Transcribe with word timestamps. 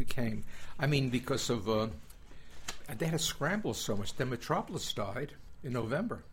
became. 0.00 0.44
I 0.78 0.86
mean, 0.86 1.10
because 1.10 1.50
of 1.50 1.68
uh, 1.68 1.88
they 2.98 3.04
had 3.04 3.14
a 3.14 3.18
scramble 3.18 3.74
so 3.74 3.96
much. 3.96 4.16
Then 4.16 4.30
Mitropoulos 4.30 4.92
died 4.94 5.34
in 5.62 5.74
November. 5.74 6.24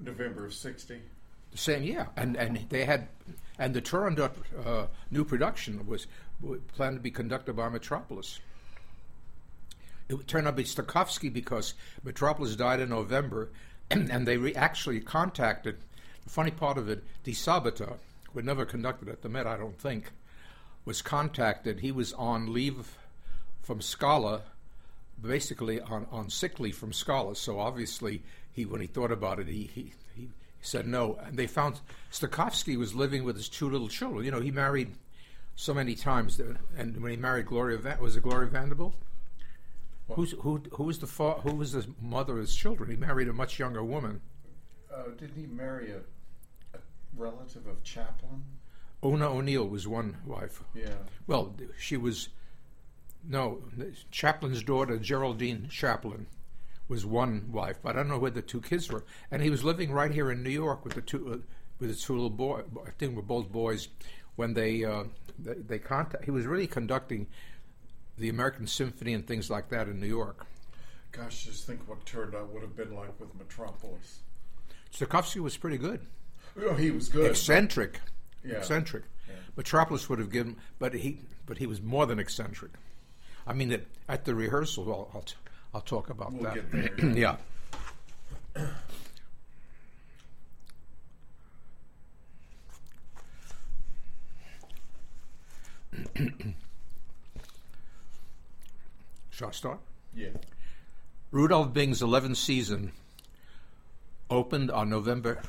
November 0.00 0.46
of 0.46 0.54
'60. 0.54 1.02
The 1.50 1.58
same 1.58 1.82
year, 1.82 2.08
and 2.16 2.36
and 2.36 2.64
they 2.70 2.84
had, 2.84 3.08
and 3.58 3.74
the 3.74 3.82
Turandot 3.82 4.32
uh, 4.64 4.86
new 5.10 5.24
production 5.24 5.86
was 5.86 6.06
planned 6.74 6.96
to 6.96 7.02
be 7.02 7.10
conducted 7.10 7.54
by 7.54 7.68
Mitropoulos. 7.68 8.38
It 10.08 10.26
turned 10.26 10.46
out 10.46 10.52
to 10.52 10.56
be 10.56 10.64
Stokowski 10.64 11.32
because 11.32 11.74
Mitropoulos 12.06 12.56
died 12.56 12.80
in 12.80 12.88
November, 12.88 13.50
and 13.90 14.26
they 14.26 14.36
re- 14.36 14.54
actually 14.54 15.00
contacted. 15.00 15.78
The 16.24 16.30
funny 16.30 16.52
part 16.52 16.78
of 16.78 16.88
it, 16.88 17.02
De 17.24 17.32
Sabata, 17.32 17.94
who 18.30 18.38
had 18.38 18.46
never 18.46 18.64
conducted 18.64 19.08
at 19.08 19.22
the 19.22 19.28
Met, 19.28 19.46
I 19.46 19.56
don't 19.56 19.78
think, 19.78 20.12
was 20.84 21.02
contacted. 21.02 21.80
He 21.80 21.92
was 21.92 22.12
on 22.14 22.52
leave 22.52 22.98
from 23.62 23.80
Scala, 23.80 24.42
basically 25.20 25.80
on, 25.80 26.06
on 26.10 26.30
sick 26.30 26.58
leave 26.58 26.76
from 26.76 26.92
Scala. 26.92 27.36
So 27.36 27.60
obviously, 27.60 28.22
he 28.52 28.64
when 28.64 28.80
he 28.80 28.86
thought 28.86 29.12
about 29.12 29.38
it, 29.38 29.48
he, 29.48 29.70
he 29.74 29.92
he 30.14 30.28
said 30.60 30.86
no. 30.86 31.18
And 31.24 31.36
they 31.36 31.46
found 31.46 31.80
Stokowski 32.10 32.76
was 32.76 32.94
living 32.94 33.24
with 33.24 33.36
his 33.36 33.48
two 33.48 33.68
little 33.70 33.88
children. 33.88 34.24
You 34.24 34.30
know, 34.30 34.40
he 34.40 34.50
married 34.50 34.92
so 35.54 35.74
many 35.74 35.94
times. 35.94 36.40
And 36.76 37.00
when 37.02 37.10
he 37.10 37.16
married 37.16 37.46
Gloria, 37.46 37.78
Van, 37.78 38.00
was 38.00 38.16
it 38.16 38.22
Gloria 38.22 38.48
Vanderbilt? 38.48 38.94
Who's, 40.08 40.32
who, 40.32 40.62
who 40.72 40.84
was 40.84 40.98
the 40.98 41.06
fa- 41.06 41.40
who 41.42 41.54
was 41.54 41.72
the 41.72 41.86
mother 42.00 42.34
of 42.34 42.40
his 42.40 42.54
children? 42.54 42.90
He 42.90 42.96
married 42.96 43.28
a 43.28 43.32
much 43.32 43.58
younger 43.58 43.82
woman. 43.82 44.20
Uh, 44.92 45.04
didn't 45.18 45.36
he 45.36 45.46
marry 45.46 45.90
a, 45.92 45.98
a 46.76 46.80
relative 47.16 47.66
of 47.66 47.82
Chaplin? 47.82 48.42
Oona 49.04 49.28
O'Neill 49.28 49.66
was 49.66 49.88
one 49.88 50.16
wife. 50.24 50.62
Yeah. 50.74 50.94
Well, 51.26 51.54
she 51.78 51.96
was 51.96 52.28
no 53.28 53.62
Chaplin's 54.10 54.62
daughter, 54.62 54.98
Geraldine 54.98 55.68
Chaplin 55.68 56.26
was 56.88 57.06
one 57.06 57.50
wife, 57.52 57.78
but 57.82 57.90
I 57.96 58.00
don't 58.00 58.08
know 58.08 58.18
where 58.18 58.30
the 58.30 58.42
two 58.42 58.60
kids 58.60 58.90
were. 58.90 59.04
And 59.30 59.42
he 59.42 59.50
was 59.50 59.64
living 59.64 59.92
right 59.92 60.10
here 60.10 60.30
in 60.30 60.42
New 60.42 60.50
York 60.50 60.84
with 60.84 60.94
the 60.94 61.00
two 61.00 61.32
uh, 61.32 61.36
with 61.78 61.90
his 61.90 62.02
two 62.02 62.14
little 62.14 62.30
boys. 62.30 62.64
I 62.86 62.90
think 62.90 63.16
were 63.16 63.22
both 63.22 63.50
boys 63.50 63.88
when 64.36 64.54
they 64.54 64.84
uh, 64.84 65.04
they, 65.38 65.54
they 65.54 65.78
contact. 65.78 66.24
He 66.24 66.30
was 66.30 66.46
really 66.46 66.66
conducting 66.66 67.26
the 68.18 68.28
American 68.28 68.66
Symphony 68.66 69.14
and 69.14 69.26
things 69.26 69.50
like 69.50 69.70
that 69.70 69.88
in 69.88 70.00
New 70.00 70.06
York. 70.06 70.46
Gosh, 71.12 71.44
just 71.44 71.66
think 71.66 71.80
what 71.88 72.04
Turandot 72.04 72.48
would 72.48 72.62
have 72.62 72.76
been 72.76 72.94
like 72.94 73.18
with 73.20 73.30
Mitropoulos. 73.38 74.20
Stokowski 74.94 75.40
was 75.40 75.56
pretty 75.56 75.78
good. 75.78 76.06
Oh, 76.60 76.74
he 76.74 76.90
was 76.90 77.08
good. 77.08 77.30
Eccentric. 77.30 78.00
Yeah. 78.44 78.56
Eccentric. 78.56 79.04
Yeah. 79.28 79.34
Mitropoulos 79.56 80.08
would 80.08 80.18
have 80.18 80.30
given, 80.30 80.56
but 80.78 80.94
he, 80.94 81.20
but 81.46 81.58
he 81.58 81.66
was 81.66 81.80
more 81.80 82.06
than 82.06 82.18
eccentric. 82.18 82.72
I 83.46 83.52
mean, 83.52 83.72
at, 83.72 83.82
at 84.08 84.24
the 84.24 84.34
rehearsal, 84.34 84.90
I'll, 84.92 85.10
I'll, 85.14 85.24
I'll 85.74 85.80
talk 85.80 86.10
about 86.10 86.32
we'll 86.32 86.52
that. 86.52 87.16
yeah. 87.16 87.36
Shall 99.30 99.48
I 99.48 99.52
start? 99.52 99.78
Yeah. 100.14 100.28
Rudolf 101.30 101.72
Bing's 101.72 102.02
11th 102.02 102.36
season 102.36 102.92
opened 104.30 104.70
on 104.70 104.88
November 104.88 105.42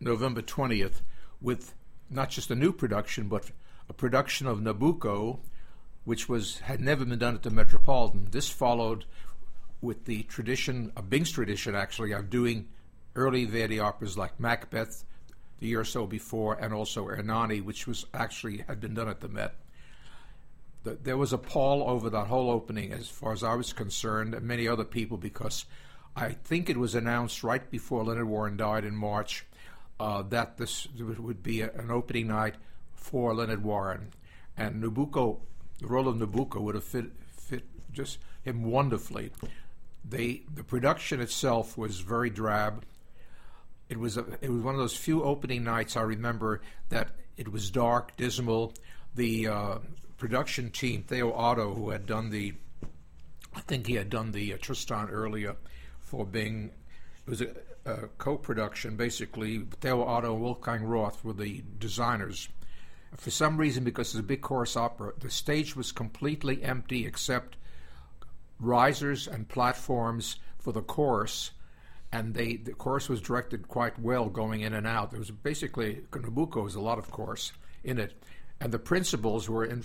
November 0.00 0.42
20th 0.42 1.00
with 1.44 1.74
not 2.10 2.30
just 2.30 2.50
a 2.50 2.56
new 2.56 2.72
production, 2.72 3.28
but 3.28 3.52
a 3.88 3.92
production 3.92 4.48
of 4.48 4.58
Nabucco 4.58 5.38
which 6.04 6.28
was 6.28 6.58
had 6.60 6.80
never 6.80 7.04
been 7.04 7.18
done 7.18 7.34
at 7.34 7.42
the 7.42 7.50
Metropolitan. 7.50 8.28
This 8.30 8.48
followed 8.48 9.04
with 9.80 10.04
the 10.04 10.22
tradition, 10.24 10.92
a 10.96 11.02
Bing's 11.02 11.30
tradition 11.30 11.74
actually, 11.74 12.12
of 12.12 12.30
doing 12.30 12.68
early 13.14 13.44
Verdi 13.44 13.80
operas 13.80 14.18
like 14.18 14.38
Macbeth 14.38 15.04
the 15.60 15.68
year 15.68 15.80
or 15.80 15.84
so 15.84 16.06
before, 16.06 16.54
and 16.54 16.74
also 16.74 17.06
Ernani, 17.06 17.60
which 17.60 17.86
was 17.86 18.06
actually 18.12 18.64
had 18.66 18.80
been 18.80 18.94
done 18.94 19.08
at 19.08 19.20
the 19.20 19.28
Met. 19.28 19.54
The, 20.82 20.98
there 21.02 21.16
was 21.16 21.32
a 21.32 21.38
pall 21.38 21.88
over 21.88 22.10
that 22.10 22.26
whole 22.26 22.50
opening, 22.50 22.92
as 22.92 23.08
far 23.08 23.32
as 23.32 23.42
I 23.42 23.54
was 23.54 23.72
concerned, 23.72 24.34
and 24.34 24.44
many 24.44 24.68
other 24.68 24.84
people, 24.84 25.16
because 25.16 25.64
I 26.16 26.30
think 26.30 26.68
it 26.68 26.76
was 26.76 26.94
announced 26.94 27.44
right 27.44 27.70
before 27.70 28.04
Leonard 28.04 28.28
Warren 28.28 28.56
died 28.56 28.84
in 28.84 28.94
March 28.94 29.46
uh, 30.00 30.22
that 30.22 30.56
this 30.56 30.88
would 30.98 31.42
be 31.42 31.60
a, 31.60 31.70
an 31.72 31.90
opening 31.90 32.28
night 32.28 32.54
for 32.94 33.34
Leonard 33.34 33.62
Warren, 33.62 34.08
and 34.56 34.82
Nabucco 34.82 35.40
the 35.80 35.86
role 35.86 36.08
of 36.08 36.16
Nabucco 36.16 36.60
would 36.60 36.74
have 36.74 36.84
fit 36.84 37.10
fit 37.36 37.64
just 37.92 38.18
him 38.42 38.64
wonderfully. 38.64 39.30
They 40.04 40.42
the 40.52 40.64
production 40.64 41.20
itself 41.20 41.76
was 41.76 42.00
very 42.00 42.30
drab. 42.30 42.84
It 43.88 43.98
was 43.98 44.16
a, 44.16 44.24
it 44.40 44.50
was 44.50 44.62
one 44.62 44.74
of 44.74 44.80
those 44.80 44.96
few 44.96 45.22
opening 45.22 45.64
nights 45.64 45.96
I 45.96 46.02
remember 46.02 46.62
that 46.88 47.10
it 47.36 47.52
was 47.52 47.70
dark, 47.70 48.16
dismal. 48.16 48.72
The 49.14 49.48
uh, 49.48 49.78
production 50.16 50.70
team, 50.70 51.04
Teo 51.06 51.32
Otto, 51.32 51.74
who 51.74 51.90
had 51.90 52.06
done 52.06 52.30
the, 52.30 52.54
I 53.54 53.60
think 53.60 53.86
he 53.86 53.94
had 53.94 54.08
done 54.08 54.32
the 54.32 54.54
uh, 54.54 54.58
Tristan 54.60 55.10
earlier 55.10 55.56
for 56.00 56.24
Bing. 56.24 56.70
It 57.26 57.30
was 57.30 57.40
a, 57.40 57.54
a 57.84 58.08
co-production, 58.18 58.96
basically. 58.96 59.66
Teo 59.80 60.02
Otto 60.02 60.34
and 60.34 60.42
Wolfgang 60.42 60.84
Roth 60.84 61.24
were 61.24 61.32
the 61.32 61.62
designers 61.78 62.48
for 63.16 63.30
some 63.30 63.56
reason, 63.56 63.84
because 63.84 64.08
it's 64.08 64.20
a 64.20 64.22
big 64.22 64.40
chorus 64.40 64.76
opera, 64.76 65.12
the 65.18 65.30
stage 65.30 65.76
was 65.76 65.92
completely 65.92 66.62
empty 66.62 67.06
except 67.06 67.56
risers 68.58 69.26
and 69.26 69.48
platforms 69.48 70.36
for 70.58 70.72
the 70.72 70.82
chorus, 70.82 71.52
and 72.12 72.34
they 72.34 72.56
the 72.56 72.72
chorus 72.72 73.08
was 73.08 73.20
directed 73.20 73.68
quite 73.68 73.98
well 73.98 74.28
going 74.28 74.60
in 74.60 74.72
and 74.72 74.86
out. 74.86 75.10
There 75.10 75.20
was 75.20 75.30
basically 75.30 76.02
Nabucco 76.10 76.64
was 76.64 76.74
a 76.74 76.80
lot 76.80 76.98
of 76.98 77.10
chorus 77.10 77.52
in 77.82 77.98
it, 77.98 78.20
and 78.60 78.72
the 78.72 78.78
principals 78.78 79.48
were 79.48 79.64
in, 79.64 79.84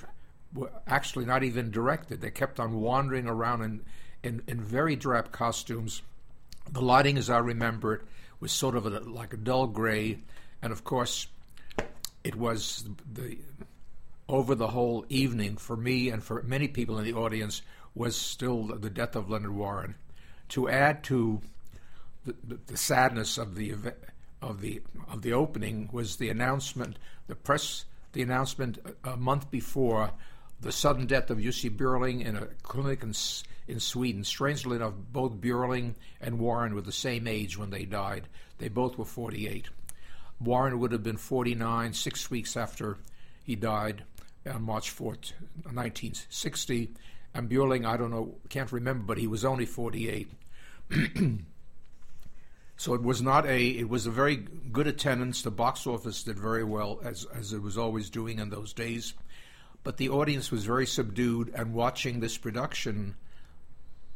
were 0.53 0.71
actually 0.87 1.25
not 1.25 1.43
even 1.43 1.71
directed. 1.71 2.21
They 2.21 2.31
kept 2.31 2.59
on 2.59 2.81
wandering 2.81 3.27
around 3.27 3.61
in, 3.61 3.81
in, 4.23 4.41
in 4.47 4.61
very 4.61 4.95
drab 4.95 5.31
costumes. 5.31 6.01
The 6.71 6.81
lighting, 6.81 7.17
as 7.17 7.29
I 7.29 7.39
remember 7.39 7.95
it, 7.95 8.01
was 8.39 8.51
sort 8.51 8.75
of 8.75 8.85
a, 8.85 8.99
like 8.99 9.33
a 9.33 9.37
dull 9.37 9.67
gray, 9.67 10.19
and 10.61 10.71
of 10.71 10.83
course 10.83 11.27
it 12.23 12.35
was 12.35 12.87
the 13.11 13.37
over 14.27 14.53
the 14.53 14.67
whole 14.67 15.05
evening 15.09 15.57
for 15.57 15.75
me 15.75 16.09
and 16.09 16.23
for 16.23 16.43
many 16.43 16.67
people 16.67 16.99
in 16.99 17.03
the 17.03 17.13
audience 17.13 17.63
was 17.95 18.15
still 18.15 18.63
the 18.63 18.89
death 18.89 19.15
of 19.15 19.29
Leonard 19.29 19.55
Warren. 19.55 19.95
To 20.49 20.69
add 20.69 21.03
to 21.05 21.41
the, 22.25 22.35
the, 22.43 22.59
the 22.67 22.77
sadness 22.77 23.37
of 23.37 23.55
the 23.55 23.73
of 24.41 24.61
the 24.61 24.81
of 25.09 25.21
the 25.21 25.33
opening 25.33 25.89
was 25.91 26.17
the 26.17 26.29
announcement, 26.29 26.97
the 27.27 27.35
press, 27.35 27.85
the 28.13 28.21
announcement 28.21 28.77
a 29.03 29.17
month 29.17 29.49
before 29.49 30.11
the 30.61 30.71
sudden 30.71 31.05
death 31.05 31.29
of 31.29 31.37
Jussi 31.37 31.69
Björling 31.69 32.25
in 32.25 32.35
a 32.35 32.47
clinic 32.63 33.03
in, 33.03 33.13
in 33.67 33.79
Sweden. 33.79 34.23
Strangely 34.23 34.75
enough, 34.75 34.93
both 35.11 35.33
Björling 35.33 35.95
and 36.19 36.39
Warren 36.39 36.75
were 36.75 36.81
the 36.81 36.91
same 36.91 37.27
age 37.27 37.57
when 37.57 37.69
they 37.69 37.85
died. 37.85 38.27
They 38.57 38.67
both 38.67 38.97
were 38.97 39.05
48. 39.05 39.69
Warren 40.41 40.79
would 40.79 40.91
have 40.91 41.03
been 41.03 41.17
49 41.17 41.93
six 41.93 42.29
weeks 42.29 42.55
after 42.57 42.97
he 43.43 43.55
died 43.55 44.03
on 44.45 44.63
March 44.63 44.95
4th, 44.95 45.33
1960. 45.63 46.91
And 47.33 47.49
Björling, 47.49 47.85
I 47.85 47.97
don't 47.97 48.11
know, 48.11 48.35
can't 48.49 48.71
remember, 48.71 49.03
but 49.05 49.17
he 49.17 49.27
was 49.27 49.45
only 49.45 49.65
48. 49.65 50.31
so 52.77 52.93
it 52.93 53.03
was 53.03 53.21
not 53.21 53.45
a, 53.45 53.67
it 53.69 53.87
was 53.87 54.07
a 54.07 54.11
very 54.11 54.37
good 54.71 54.87
attendance. 54.87 55.41
The 55.41 55.51
box 55.51 55.85
office 55.85 56.23
did 56.23 56.39
very 56.39 56.63
well, 56.63 56.99
as, 57.03 57.25
as 57.33 57.53
it 57.53 57.61
was 57.61 57.77
always 57.77 58.09
doing 58.09 58.39
in 58.39 58.49
those 58.49 58.73
days. 58.73 59.13
But 59.83 59.97
the 59.97 60.09
audience 60.09 60.51
was 60.51 60.65
very 60.65 60.85
subdued, 60.85 61.51
and 61.55 61.73
watching 61.73 62.19
this 62.19 62.37
production 62.37 63.15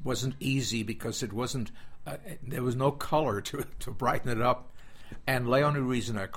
wasn't 0.04 0.36
easy 0.40 0.84
because 0.84 1.24
it 1.24 1.32
wasn't, 1.32 1.72
uh, 2.06 2.18
there 2.46 2.64
was 2.64 2.76
no 2.76 2.92
color 2.92 3.40
to, 3.42 3.64
to 3.80 3.92
brighten 3.92 4.30
it 4.30 4.42
up 4.42 4.74
and 5.28 5.50
Leonie 5.50 5.80
Rysanek, 5.80 6.36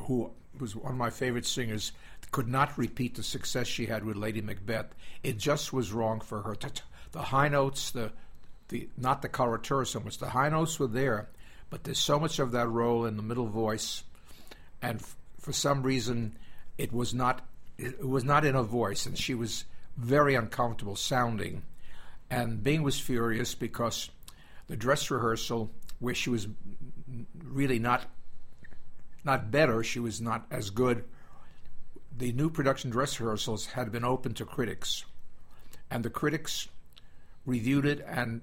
who 0.00 0.30
was 0.58 0.76
one 0.76 0.92
of 0.92 0.98
my 0.98 1.10
favorite 1.10 1.46
singers, 1.46 1.92
could 2.30 2.48
not 2.48 2.76
repeat 2.78 3.16
the 3.16 3.22
success 3.22 3.66
she 3.66 3.86
had 3.86 4.04
with 4.04 4.16
Lady 4.16 4.40
Macbeth. 4.40 4.94
It 5.22 5.38
just 5.38 5.72
was 5.72 5.92
wrong 5.92 6.20
for 6.20 6.42
her. 6.42 6.56
The 7.12 7.22
high 7.22 7.48
notes, 7.48 7.90
the 7.90 8.12
the 8.68 8.88
not 8.96 9.20
the 9.20 9.28
coloratura 9.28 9.86
so 9.86 9.98
much. 9.98 10.18
The 10.18 10.28
high 10.28 10.48
notes 10.48 10.78
were 10.78 10.86
there, 10.86 11.28
but 11.70 11.82
there's 11.82 11.98
so 11.98 12.20
much 12.20 12.38
of 12.38 12.52
that 12.52 12.68
role 12.68 13.04
in 13.04 13.16
the 13.16 13.22
middle 13.22 13.48
voice, 13.48 14.04
and 14.80 15.00
f- 15.00 15.16
for 15.40 15.52
some 15.52 15.82
reason, 15.82 16.36
it 16.78 16.92
was 16.92 17.12
not 17.12 17.44
it 17.82 18.06
was 18.06 18.24
not 18.24 18.44
in 18.44 18.54
her 18.54 18.62
voice, 18.62 19.06
and 19.06 19.16
she 19.16 19.34
was 19.34 19.64
very 19.96 20.34
uncomfortable 20.34 20.96
sounding. 20.96 21.62
And 22.30 22.62
Bing 22.62 22.82
was 22.82 23.00
furious 23.00 23.54
because 23.54 24.10
the 24.68 24.76
dress 24.76 25.10
rehearsal, 25.10 25.70
where 25.98 26.14
she 26.14 26.30
was 26.30 26.46
really 27.44 27.78
not 27.78 28.04
not 29.24 29.50
better. 29.50 29.82
She 29.82 30.00
was 30.00 30.20
not 30.20 30.46
as 30.50 30.70
good. 30.70 31.04
the 32.20 32.32
new 32.32 32.50
production 32.50 32.90
dress 32.90 33.18
rehearsals 33.18 33.66
had 33.66 33.90
been 33.90 34.04
open 34.04 34.34
to 34.34 34.44
critics, 34.44 35.04
and 35.90 36.04
the 36.04 36.10
critics 36.10 36.68
reviewed 37.46 37.86
it 37.86 38.04
and 38.06 38.42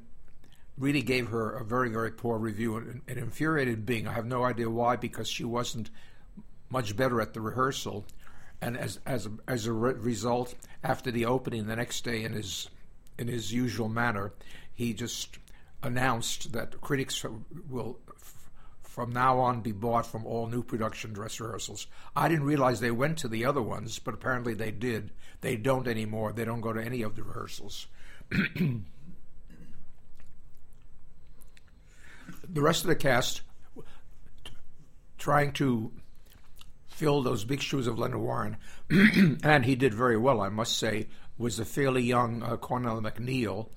really 0.78 1.02
gave 1.02 1.28
her 1.28 1.52
a 1.52 1.64
very, 1.64 1.90
very 1.90 2.12
poor 2.12 2.38
review. 2.38 2.78
It, 2.78 2.88
it 3.08 3.18
infuriated 3.18 3.86
Bing. 3.86 4.08
I 4.08 4.14
have 4.14 4.26
no 4.26 4.44
idea 4.44 4.70
why, 4.70 4.96
because 4.96 5.30
she 5.30 5.44
wasn't 5.44 5.90
much 6.70 6.96
better 6.96 7.22
at 7.22 7.34
the 7.34 7.42
rehearsal. 7.42 8.06
And 8.62 8.78
as 8.78 9.00
as 9.06 9.28
as 9.48 9.68
a 9.68 9.74
re- 9.74 9.94
result, 9.94 10.56
after 10.84 11.12
the 11.12 11.26
opening 11.26 11.68
the 11.68 11.76
next 11.76 12.04
day, 12.04 12.24
in 12.24 12.34
his 12.34 12.70
in 13.18 13.28
his 13.28 13.54
usual 13.54 13.90
manner, 13.90 14.34
he 14.74 14.94
just 14.94 15.38
announced 15.84 16.52
that 16.54 16.82
critics 16.82 17.24
will 17.70 18.00
from 18.82 19.12
now 19.12 19.38
on 19.38 19.62
be 19.62 19.72
bought 19.72 20.08
from 20.08 20.26
all 20.26 20.48
new 20.48 20.64
production 20.64 21.14
dress 21.14 21.40
rehearsals. 21.40 21.86
I 22.16 22.28
didn't 22.28 22.46
realize 22.46 22.80
they 22.80 22.90
went 22.90 23.20
to 23.20 23.28
the 23.28 23.46
other 23.46 23.62
ones, 23.62 24.00
but 24.00 24.16
apparently 24.16 24.56
they 24.56 24.72
did. 24.72 25.12
They 25.42 25.56
don't 25.56 25.88
anymore. 25.88 26.34
They 26.34 26.46
don't 26.46 26.62
go 26.62 26.74
to 26.74 26.84
any 26.84 27.04
of 27.04 27.16
the 27.16 27.22
rehearsals. 27.22 27.86
the 28.32 28.82
rest 32.56 32.82
of 32.82 32.88
the 32.88 32.96
cast 32.96 33.42
trying 35.20 35.52
to 35.54 35.92
fill 36.98 37.22
those 37.22 37.46
big 37.46 37.62
shoes 37.62 37.88
of 37.88 38.00
Leonard 38.00 38.20
Warren, 38.20 38.58
and 39.44 39.64
he 39.64 39.76
did 39.76 39.94
very 39.94 40.18
well, 40.18 40.42
I 40.42 40.50
must 40.50 40.78
say, 40.78 41.08
was 41.38 41.60
a 41.60 41.66
fairly 41.66 42.02
young 42.02 42.42
uh, 42.42 42.58
Cornell 42.58 43.00
MacNeil 43.02 43.70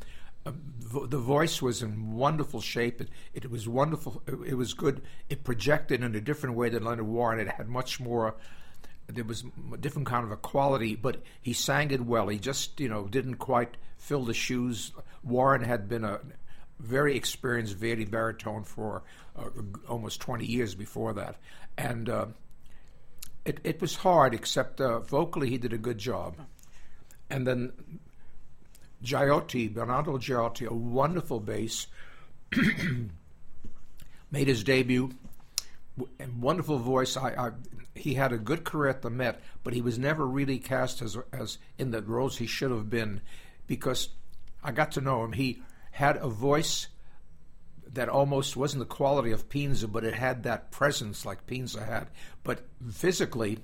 the 0.45 1.19
voice 1.19 1.61
was 1.61 1.83
in 1.83 2.13
wonderful 2.13 2.61
shape. 2.61 3.01
It, 3.01 3.09
it 3.35 3.51
was 3.51 3.69
wonderful. 3.69 4.23
It, 4.27 4.35
it, 4.49 4.55
was 4.55 4.75
good. 4.75 5.03
It 5.29 5.45
projected 5.45 6.03
in 6.03 6.15
a 6.15 6.21
different 6.21 6.57
way 6.57 6.71
than 6.71 6.85
Leonard 6.85 7.07
Warren. 7.07 7.41
It 7.41 7.49
had 7.49 7.69
much 7.69 8.01
more. 8.01 8.35
There 9.07 9.25
was 9.25 9.45
a 9.73 9.77
different 9.77 10.09
kind 10.09 10.25
of 10.25 10.31
a 10.31 10.37
quality, 10.37 10.97
but 10.97 11.23
he 11.43 11.53
sang 11.53 11.91
it 11.91 12.01
well. 12.01 12.29
He 12.29 12.39
just, 12.39 12.81
you 12.81 12.89
know, 12.89 13.07
didn't 13.07 13.37
quite 13.37 13.77
fill 13.99 14.25
the 14.25 14.35
shoes. 14.35 14.93
Warren 15.23 15.63
had 15.63 15.89
been 15.89 16.05
a 16.05 16.21
very 16.79 17.17
experienced 17.17 17.77
Verdi 17.77 18.07
baritone 18.07 18.65
for 18.65 19.03
uh, 19.37 19.51
almost 19.89 20.21
20 20.21 20.47
years 20.47 20.75
before 20.75 21.13
that, 21.15 21.37
and 21.77 22.09
uh, 22.09 22.27
it 23.51 23.61
it 23.65 23.81
was 23.81 23.97
hard. 23.97 24.35
Except 24.35 24.81
uh, 24.81 25.01
vocally, 25.01 25.51
he 25.51 25.59
did 25.59 25.73
a 25.73 25.79
good 25.79 25.99
job. 25.99 26.37
And 27.29 27.47
then 27.47 27.73
Giaiotti, 29.05 29.73
Bernardo 29.73 30.19
Giaiotti, 30.19 30.67
a 30.67 30.75
wonderful 30.75 31.41
bass, 31.41 31.87
made 34.31 34.49
his 34.49 34.65
debut. 34.65 35.11
And 36.19 36.41
wonderful 36.41 36.79
voice. 36.79 37.17
I, 37.17 37.31
I, 37.31 37.51
he 37.95 38.15
had 38.15 38.33
a 38.33 38.39
good 38.39 38.65
career 38.65 38.89
at 38.91 39.03
the 39.03 39.11
Met, 39.11 39.43
but 39.65 39.75
he 39.75 39.83
was 39.83 39.99
never 39.99 40.27
really 40.27 40.59
cast 40.59 41.03
as 41.03 41.19
as 41.33 41.59
in 41.77 41.91
the 41.91 42.01
roles 42.01 42.39
he 42.39 42.47
should 42.47 42.71
have 42.71 42.89
been, 42.89 43.21
because 43.67 44.11
I 44.63 44.73
got 44.73 44.93
to 44.93 45.01
know 45.01 45.25
him. 45.25 45.33
He 45.33 45.63
had 45.91 46.17
a 46.17 46.29
voice 46.29 46.87
that 47.95 48.09
almost 48.09 48.57
wasn't 48.57 48.81
the 48.81 48.95
quality 48.95 49.33
of 49.33 49.49
Pinza, 49.49 49.89
but 49.89 50.05
it 50.05 50.15
had 50.15 50.45
that 50.45 50.71
presence 50.71 51.25
like 51.25 51.47
Pinza 51.47 51.85
had. 51.85 52.09
But 52.45 52.63
physically, 52.91 53.59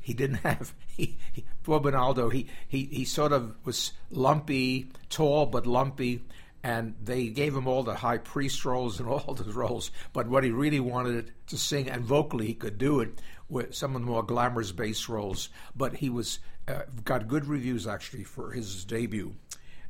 he 0.00 0.14
didn't 0.14 0.36
have 0.44 0.74
he, 0.86 1.16
he, 1.32 1.44
poor 1.62 1.80
Bernardo. 1.80 2.28
He, 2.28 2.46
he 2.68 2.84
he 2.84 3.04
sort 3.04 3.32
of 3.32 3.54
was 3.64 3.92
lumpy, 4.10 4.90
tall 5.10 5.46
but 5.46 5.66
lumpy, 5.66 6.24
and 6.62 6.94
they 7.02 7.28
gave 7.28 7.56
him 7.56 7.66
all 7.66 7.82
the 7.82 7.96
high 7.96 8.18
priest 8.18 8.64
roles 8.64 9.00
and 9.00 9.08
all 9.10 9.34
those 9.34 9.54
roles. 9.54 9.90
But 10.12 10.28
what 10.28 10.44
he 10.44 10.50
really 10.50 10.80
wanted 10.80 11.32
to 11.48 11.58
sing 11.58 11.90
and 11.90 12.04
vocally 12.04 12.46
he 12.46 12.54
could 12.54 12.78
do 12.78 13.00
it 13.00 13.20
with 13.48 13.74
some 13.74 13.96
of 13.96 14.02
the 14.02 14.06
more 14.06 14.22
glamorous 14.22 14.72
bass 14.72 15.08
roles. 15.08 15.48
But 15.74 15.96
he 15.96 16.08
was 16.08 16.38
uh, 16.68 16.82
got 17.04 17.28
good 17.28 17.46
reviews 17.46 17.86
actually 17.86 18.24
for 18.24 18.52
his 18.52 18.84
debut, 18.84 19.34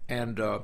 and. 0.09 0.41
Uh, 0.41 0.61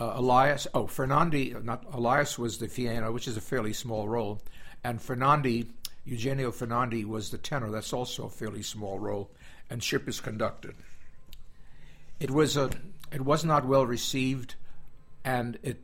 uh, 0.00 0.12
Elias, 0.16 0.66
oh, 0.74 0.84
Fernandi, 0.84 1.62
not 1.64 1.84
Elias 1.92 2.38
was 2.38 2.58
the 2.58 2.68
Fenena, 2.68 3.12
which 3.12 3.26
is 3.26 3.36
a 3.36 3.40
fairly 3.40 3.72
small 3.72 4.08
role, 4.08 4.40
and 4.84 5.00
Fernandi 5.00 5.66
Eugenio 6.04 6.50
Fernandi 6.50 7.04
was 7.04 7.30
the 7.30 7.38
tenor. 7.38 7.70
That's 7.70 7.92
also 7.92 8.26
a 8.26 8.30
fairly 8.30 8.62
small 8.62 8.98
role, 8.98 9.30
and 9.68 9.82
Schippers 9.82 10.22
conducted. 10.22 10.74
It 12.20 12.30
was 12.30 12.56
a 12.56 12.70
it 13.12 13.22
was 13.22 13.44
not 13.44 13.66
well 13.66 13.86
received, 13.86 14.54
and 15.24 15.58
it 15.62 15.82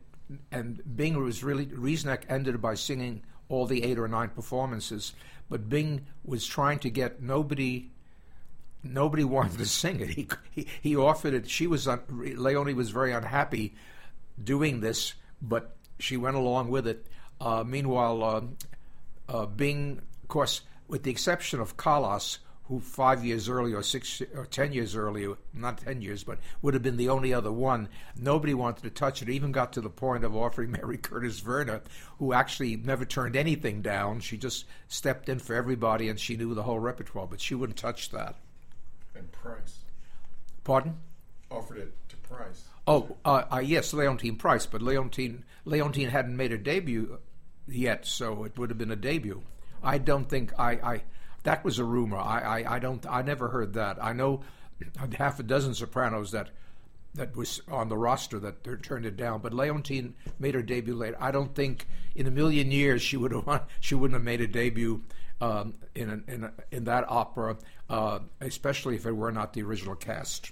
and 0.51 0.81
Bing 0.95 1.21
was 1.21 1.43
really 1.43 1.65
Rysanek 1.67 2.23
ended 2.29 2.61
by 2.61 2.75
singing 2.75 3.21
all 3.49 3.65
the 3.65 3.83
eight 3.83 3.99
or 3.99 4.07
nine 4.07 4.29
performances, 4.29 5.13
but 5.49 5.69
Bing 5.69 6.07
was 6.23 6.45
trying 6.45 6.79
to 6.79 6.89
get 6.89 7.21
nobody. 7.21 7.89
Nobody 8.81 9.23
wanted 9.35 9.57
to 9.57 9.65
sing 9.65 9.99
it. 9.99 10.09
He 10.09 10.27
he, 10.51 10.67
he 10.81 10.95
offered 10.95 11.33
it. 11.33 11.49
She 11.49 11.67
was 11.67 11.87
un, 11.87 11.99
Leonie 12.09 12.73
was 12.73 12.91
very 12.91 13.11
unhappy 13.11 13.75
doing 14.41 14.81
this, 14.81 15.13
but 15.41 15.75
she 15.99 16.17
went 16.17 16.35
along 16.35 16.69
with 16.69 16.87
it. 16.87 17.07
Uh, 17.39 17.63
meanwhile, 17.65 18.23
uh, 18.23 18.41
uh, 19.27 19.45
Bing 19.45 20.01
of 20.25 20.29
course, 20.29 20.61
with 20.87 21.03
the 21.03 21.11
exception 21.11 21.59
of 21.59 21.77
Callas, 21.77 22.39
who 22.63 22.79
five 22.79 23.23
years 23.23 23.47
earlier, 23.47 23.77
or 23.77 23.83
six 23.83 24.23
or 24.33 24.47
ten 24.47 24.71
years 24.71 24.95
earlier, 24.95 25.35
not 25.53 25.77
ten 25.77 26.01
years, 26.01 26.23
but 26.23 26.39
would 26.63 26.73
have 26.73 26.81
been 26.81 26.97
the 26.97 27.09
only 27.09 27.31
other 27.31 27.51
one. 27.51 27.87
Nobody 28.15 28.55
wanted 28.55 28.81
to 28.81 28.89
touch 28.89 29.21
it. 29.21 29.29
it 29.29 29.33
even 29.33 29.51
got 29.51 29.71
to 29.73 29.81
the 29.81 29.89
point 29.89 30.23
of 30.23 30.35
offering 30.35 30.71
Mary 30.81 30.97
Curtis 30.97 31.41
Verna, 31.41 31.81
who 32.17 32.33
actually 32.33 32.75
never 32.75 33.05
turned 33.05 33.35
anything 33.35 33.83
down. 33.83 34.19
She 34.19 34.35
just 34.35 34.65
stepped 34.87 35.29
in 35.29 35.37
for 35.37 35.53
everybody, 35.53 36.09
and 36.09 36.19
she 36.19 36.37
knew 36.37 36.55
the 36.55 36.63
whole 36.63 36.79
repertoire, 36.79 37.27
but 37.27 37.39
she 37.39 37.53
wouldn't 37.53 37.77
touch 37.77 38.09
that. 38.09 38.35
And 39.15 39.31
Price. 39.31 39.81
Pardon? 40.63 40.97
Offered 41.51 41.77
it 41.77 41.93
to 42.09 42.15
Price. 42.17 42.63
Oh, 42.87 43.17
uh, 43.25 43.43
uh, 43.51 43.59
yes, 43.59 43.93
Leontyne 43.93 44.37
Price, 44.37 44.65
but 44.65 44.81
Leontine 44.81 45.43
Leontyne 45.65 46.09
hadn't 46.09 46.37
made 46.37 46.51
a 46.51 46.57
debut 46.57 47.17
yet, 47.67 48.05
so 48.05 48.43
it 48.43 48.57
would 48.57 48.69
have 48.69 48.77
been 48.77 48.91
a 48.91 48.95
debut. 48.95 49.41
I 49.81 49.97
don't 49.97 50.29
think 50.29 50.53
I, 50.59 50.71
I 50.71 51.03
that 51.43 51.63
was 51.63 51.79
a 51.79 51.83
rumor. 51.83 52.17
I, 52.17 52.61
I, 52.61 52.75
I 52.75 52.79
don't 52.79 53.05
I 53.09 53.21
never 53.21 53.49
heard 53.49 53.73
that. 53.73 54.03
I 54.03 54.13
know 54.13 54.41
half 55.17 55.39
a 55.39 55.43
dozen 55.43 55.73
sopranos 55.73 56.31
that 56.31 56.49
that 57.15 57.35
was 57.35 57.61
on 57.69 57.89
the 57.89 57.97
roster 57.97 58.39
that 58.39 58.83
turned 58.83 59.05
it 59.05 59.17
down. 59.17 59.41
But 59.41 59.53
Leontyne 59.53 60.13
made 60.37 60.53
her 60.53 60.61
debut 60.61 60.95
late. 60.95 61.15
I 61.19 61.31
don't 61.31 61.55
think 61.55 61.87
in 62.13 62.27
a 62.27 62.31
million 62.31 62.71
years 62.71 63.01
she 63.01 63.17
would 63.17 63.31
have 63.31 63.63
she 63.79 63.95
wouldn't 63.95 64.19
have 64.19 64.23
made 64.23 64.41
a 64.41 64.47
debut 64.47 65.01
um, 65.41 65.73
in 65.95 66.09
a, 66.09 66.31
in 66.31 66.43
a, 66.43 66.53
in 66.71 66.83
that 66.85 67.09
opera, 67.09 67.57
uh, 67.89 68.19
especially 68.41 68.95
if 68.95 69.05
it 69.05 69.11
were 69.11 69.31
not 69.31 69.53
the 69.53 69.63
original 69.63 69.95
cast. 69.95 70.51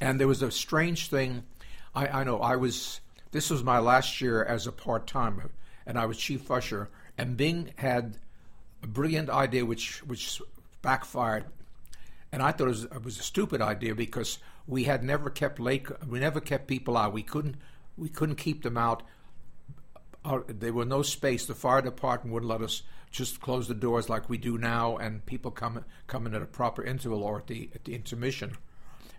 And 0.00 0.20
there 0.20 0.28
was 0.28 0.42
a 0.42 0.50
strange 0.50 1.08
thing. 1.08 1.44
I, 1.94 2.20
I 2.20 2.24
know 2.24 2.40
I 2.40 2.56
was. 2.56 3.00
This 3.30 3.50
was 3.50 3.64
my 3.64 3.78
last 3.78 4.20
year 4.20 4.44
as 4.44 4.66
a 4.66 4.72
part 4.72 5.06
timer, 5.06 5.50
and 5.86 5.98
I 5.98 6.06
was 6.06 6.18
chief 6.18 6.50
usher 6.50 6.88
and 7.16 7.36
Bing 7.36 7.72
had 7.76 8.18
a 8.82 8.86
brilliant 8.86 9.30
idea 9.30 9.64
which 9.64 10.02
which 10.04 10.40
backfired. 10.82 11.44
And 12.32 12.42
I 12.42 12.50
thought 12.50 12.64
it 12.64 12.68
was, 12.68 12.84
it 12.84 13.04
was 13.04 13.20
a 13.20 13.22
stupid 13.22 13.62
idea 13.62 13.94
because 13.94 14.38
we 14.66 14.84
had 14.84 15.04
never 15.04 15.30
kept 15.30 15.60
late. 15.60 15.86
We 16.06 16.18
never 16.18 16.40
kept 16.40 16.66
people 16.66 16.96
out. 16.96 17.12
We 17.12 17.22
couldn't 17.22 17.56
we 17.96 18.08
couldn't 18.08 18.36
keep 18.36 18.62
them 18.62 18.76
out. 18.76 19.02
Uh, 20.24 20.40
there 20.48 20.72
were 20.72 20.84
no 20.84 21.02
space. 21.02 21.46
The 21.46 21.54
fire 21.54 21.82
department 21.82 22.32
wouldn't 22.32 22.50
let 22.50 22.62
us 22.62 22.82
just 23.10 23.40
close 23.40 23.68
the 23.68 23.74
doors 23.74 24.08
like 24.08 24.28
we 24.28 24.38
do 24.38 24.58
now, 24.58 24.96
and 24.96 25.24
people 25.26 25.52
come 25.52 25.84
in 26.26 26.34
at 26.34 26.42
a 26.42 26.46
proper 26.46 26.82
interval 26.82 27.22
or 27.22 27.38
at 27.38 27.46
the 27.46 27.70
at 27.74 27.84
the 27.84 27.94
intermission. 27.94 28.56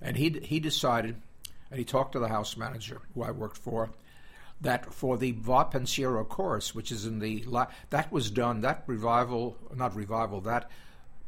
And 0.02 0.18
he 0.18 0.30
he 0.44 0.60
decided, 0.60 1.22
and 1.70 1.80
he 1.80 1.86
talked 1.86 2.14
to 2.14 2.20
the 2.20 2.28
house 2.28 2.58
manager 2.58 3.02
who 3.14 3.24
I 3.24 3.32
worked 3.32 3.58
for, 3.58 3.90
that 4.62 4.94
for 4.94 5.18
the 5.18 5.32
Va 5.32 5.66
Pensiero 5.66 6.24
chorus, 6.24 6.74
which 6.74 6.92
is 6.92 7.06
in 7.06 7.20
the 7.20 7.46
that 7.90 8.12
was 8.12 8.32
done 8.32 8.62
that 8.62 8.84
revival, 8.88 9.58
not 9.74 9.96
revival, 9.96 10.42
that 10.42 10.70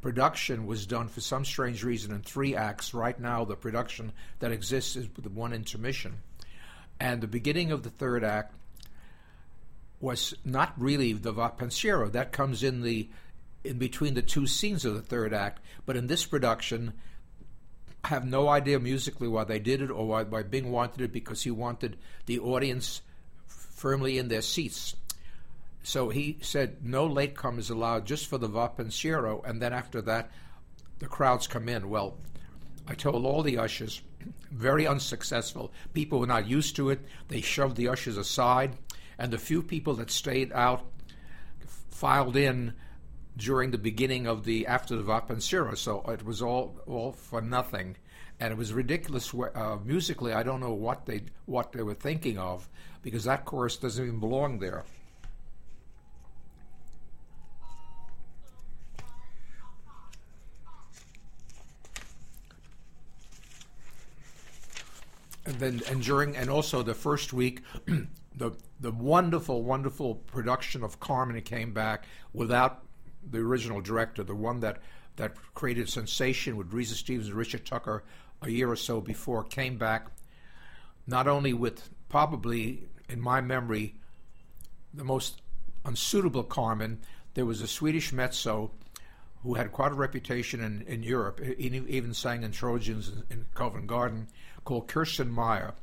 production 0.02 0.66
was 0.66 0.86
done 0.86 1.08
for 1.08 1.22
some 1.22 1.44
strange 1.44 1.84
reason 1.84 2.14
in 2.14 2.22
three 2.22 2.56
acts. 2.56 2.94
Right 2.94 3.20
now, 3.20 3.46
the 3.46 3.56
production 3.56 4.12
that 4.40 4.52
exists 4.52 4.96
is 4.96 5.08
with 5.16 5.28
one 5.28 5.54
intermission, 5.54 6.18
and 7.00 7.22
the 7.22 7.28
beginning 7.28 7.72
of 7.72 7.84
the 7.84 7.90
third 7.90 8.24
act 8.24 8.54
was 10.00 10.36
not 10.46 10.74
really 10.78 11.14
the 11.14 11.32
Va 11.32 11.52
Pensiero. 11.58 12.10
That 12.10 12.32
comes 12.32 12.64
in 12.64 12.82
the 12.82 13.10
in 13.64 13.78
between 13.78 14.14
the 14.14 14.22
two 14.22 14.48
scenes 14.48 14.86
of 14.86 14.94
the 14.94 15.02
third 15.02 15.34
act, 15.34 15.62
but 15.86 15.98
in 15.98 16.08
this 16.08 16.26
production. 16.26 16.94
Have 18.08 18.26
no 18.26 18.48
idea 18.48 18.80
musically 18.80 19.28
why 19.28 19.44
they 19.44 19.60
did 19.60 19.82
it 19.82 19.92
or 19.92 20.08
why, 20.08 20.24
why 20.24 20.42
Bing 20.42 20.72
wanted 20.72 21.02
it 21.02 21.12
because 21.12 21.44
he 21.44 21.52
wanted 21.52 21.98
the 22.26 22.40
audience 22.40 23.02
firmly 23.46 24.18
in 24.18 24.30
their 24.30 24.42
seats. 24.42 24.96
So 25.84 26.08
he 26.08 26.38
said 26.40 26.86
no 26.86 27.08
latecomers 27.08 27.70
allowed 27.70 28.06
just 28.06 28.28
for 28.28 28.38
the 28.38 28.48
Va 28.48 28.70
Pensiero, 28.70 29.42
and 29.46 29.62
then 29.62 29.74
after 29.74 30.02
that, 30.04 30.32
the 31.00 31.08
crowds 31.08 31.48
come 31.48 31.68
in. 31.68 31.90
Well, 31.90 32.18
I 32.88 32.94
told 32.94 33.26
all 33.26 33.44
the 33.44 33.58
ushers, 33.58 34.02
very 34.52 34.88
unsuccessful. 34.88 35.74
People 35.94 36.22
were 36.22 36.28
not 36.28 36.48
used 36.48 36.78
to 36.78 36.90
it. 36.90 37.02
They 37.28 37.42
shoved 37.42 37.76
the 37.76 37.90
ushers 37.90 38.16
aside, 38.16 38.78
and 39.18 39.34
the 39.34 39.38
few 39.38 39.62
people 39.62 39.96
that 39.96 40.12
stayed 40.12 40.54
out 40.54 40.86
filed 41.90 42.38
in 42.38 42.74
during 43.38 43.72
the 43.72 43.78
beginning 43.78 44.28
of 44.28 44.44
the 44.44 44.68
after 44.68 44.96
the 44.96 45.04
Va 45.04 45.22
Pensiero, 45.22 45.76
so 45.76 46.02
it 46.10 46.26
was 46.26 46.42
all 46.42 46.76
all 46.88 47.12
for 47.12 47.42
nothing, 47.42 47.96
and 48.40 48.52
it 48.52 48.58
was 48.58 48.74
ridiculous 48.74 49.34
uh, 49.34 49.78
musically. 49.86 50.34
I 50.34 50.44
don't 50.44 50.60
know 50.60 50.74
what 50.74 51.06
they 51.06 51.22
what 51.46 51.72
they 51.72 51.84
were 51.84 51.94
thinking 51.94 52.38
of 52.38 52.68
because 53.04 53.24
that 53.26 53.46
chorus 53.46 53.78
doesn't 53.78 54.04
even 54.04 54.20
belong 54.20 54.60
there. 54.60 54.84
and 65.48 65.56
then 65.60 65.82
and 65.90 66.04
during 66.04 66.36
and 66.36 66.50
also 66.50 66.84
the 66.84 66.94
first 66.94 67.32
week 67.32 67.62
the 68.36 68.52
the 68.80 68.92
wonderful 68.92 69.64
wonderful 69.64 70.16
production 70.16 70.84
of 70.84 71.00
Carmen 71.00 71.42
came 71.42 71.74
back 71.74 72.06
without 72.34 72.84
the 73.30 73.40
original 73.40 73.82
director 73.82 74.24
the 74.24 74.36
one 74.36 74.60
that 74.60 74.78
that 75.16 75.34
created 75.54 75.90
sensation 75.90 76.58
with 76.58 76.72
Risë 76.72 76.94
Stevens 76.94 77.28
and 77.28 77.36
Richard 77.36 77.66
Tucker 77.66 78.04
a 78.42 78.50
year 78.50 78.70
or 78.70 78.76
so 78.76 79.02
before 79.02 79.44
came 79.44 79.78
back 79.78 80.08
not 81.06 81.28
only 81.28 81.54
with 81.54 81.90
probably 82.10 82.84
in 83.10 83.20
my 83.20 83.42
memory 83.42 83.96
the 84.94 85.04
most 85.04 85.42
unsuitable 85.86 86.44
Carmen 86.44 87.00
there 87.34 87.46
was 87.46 87.62
a 87.62 87.68
Swedish 87.68 88.12
mezzo 88.12 88.72
who 89.44 89.54
had 89.54 89.72
quite 89.72 89.92
a 89.92 89.96
reputation 89.96 90.62
in, 90.62 90.82
in 90.88 91.04
Europe, 91.04 91.40
even 91.58 92.14
sang 92.14 92.44
in 92.44 92.52
Trojans 92.52 93.12
in 93.30 93.46
Covent 93.54 93.88
Garden, 93.88 94.28
called 94.66 94.88
Kerstin 94.88 95.30
Meyer. 95.30 95.74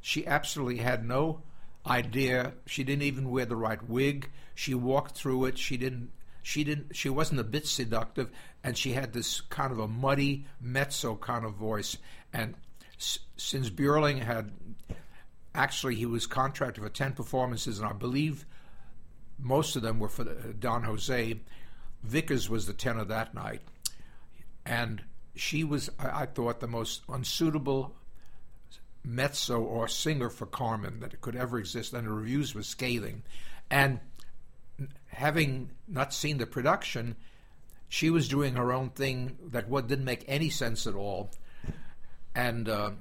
She 0.00 0.26
absolutely 0.26 0.78
had 0.78 1.04
no 1.04 1.42
idea. 1.86 2.52
She 2.66 2.84
didn't 2.84 3.04
even 3.04 3.30
wear 3.30 3.46
the 3.46 3.56
right 3.56 3.82
wig. 3.88 4.28
She 4.54 4.74
walked 4.74 5.14
through 5.14 5.46
it. 5.46 5.58
She 5.58 5.76
didn't. 5.76 6.10
She 6.42 6.64
didn't. 6.64 6.96
She 6.96 7.08
wasn't 7.08 7.40
a 7.40 7.44
bit 7.44 7.66
seductive, 7.66 8.30
and 8.64 8.76
she 8.76 8.92
had 8.92 9.12
this 9.12 9.40
kind 9.42 9.72
of 9.72 9.78
a 9.78 9.88
muddy 9.88 10.46
mezzo 10.60 11.16
kind 11.16 11.44
of 11.44 11.54
voice. 11.54 11.96
And 12.32 12.54
s- 12.98 13.18
since 13.36 13.68
Björling 13.70 14.22
had 14.22 14.52
actually 15.54 15.96
he 15.96 16.06
was 16.06 16.26
contracted 16.26 16.82
for 16.82 16.90
ten 16.90 17.12
performances, 17.12 17.78
and 17.78 17.88
I 17.88 17.92
believe 17.92 18.46
most 19.38 19.76
of 19.76 19.82
them 19.82 19.98
were 19.98 20.08
for 20.08 20.22
uh, 20.22 20.34
Don 20.58 20.84
Jose. 20.84 21.40
Vickers 22.02 22.48
was 22.48 22.66
the 22.66 22.72
tenor 22.72 23.04
that 23.04 23.34
night, 23.34 23.60
and 24.64 25.02
she 25.34 25.64
was, 25.64 25.90
I, 25.98 26.22
I 26.22 26.26
thought, 26.26 26.60
the 26.60 26.66
most 26.66 27.02
unsuitable 27.08 27.94
mezzo 29.04 29.60
or 29.60 29.88
singer 29.88 30.30
for 30.30 30.46
Carmen 30.46 31.00
that 31.00 31.20
could 31.20 31.36
ever 31.36 31.58
exist, 31.58 31.92
and 31.92 32.06
the 32.06 32.12
reviews 32.12 32.54
were 32.54 32.62
scathing. 32.62 33.22
And 33.70 34.00
having 35.10 35.70
not 35.88 36.14
seen 36.14 36.38
the 36.38 36.46
production, 36.46 37.16
she 37.88 38.10
was 38.10 38.28
doing 38.28 38.54
her 38.54 38.72
own 38.72 38.90
thing 38.90 39.36
that 39.50 39.68
what 39.68 39.88
didn't 39.88 40.04
make 40.04 40.24
any 40.28 40.50
sense 40.50 40.86
at 40.86 40.94
all. 40.94 41.30
And 42.34 42.68
uh, 42.68 42.92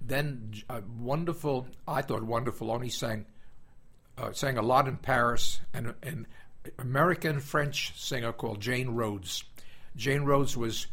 then 0.00 0.54
a 0.68 0.82
wonderful, 1.00 1.66
I 1.86 2.02
thought 2.02 2.22
wonderful, 2.22 2.70
only 2.70 2.88
sang 2.88 3.26
uh, 4.18 4.32
sang 4.32 4.58
a 4.58 4.62
lot 4.62 4.88
in 4.88 4.96
Paris, 4.96 5.60
and 5.72 5.94
an 6.02 6.26
American 6.78 7.40
French 7.40 7.98
singer 7.98 8.32
called 8.32 8.60
Jane 8.60 8.90
Rhodes. 8.90 9.44
Jane 9.96 10.22
Rhodes 10.22 10.56
was 10.56 10.86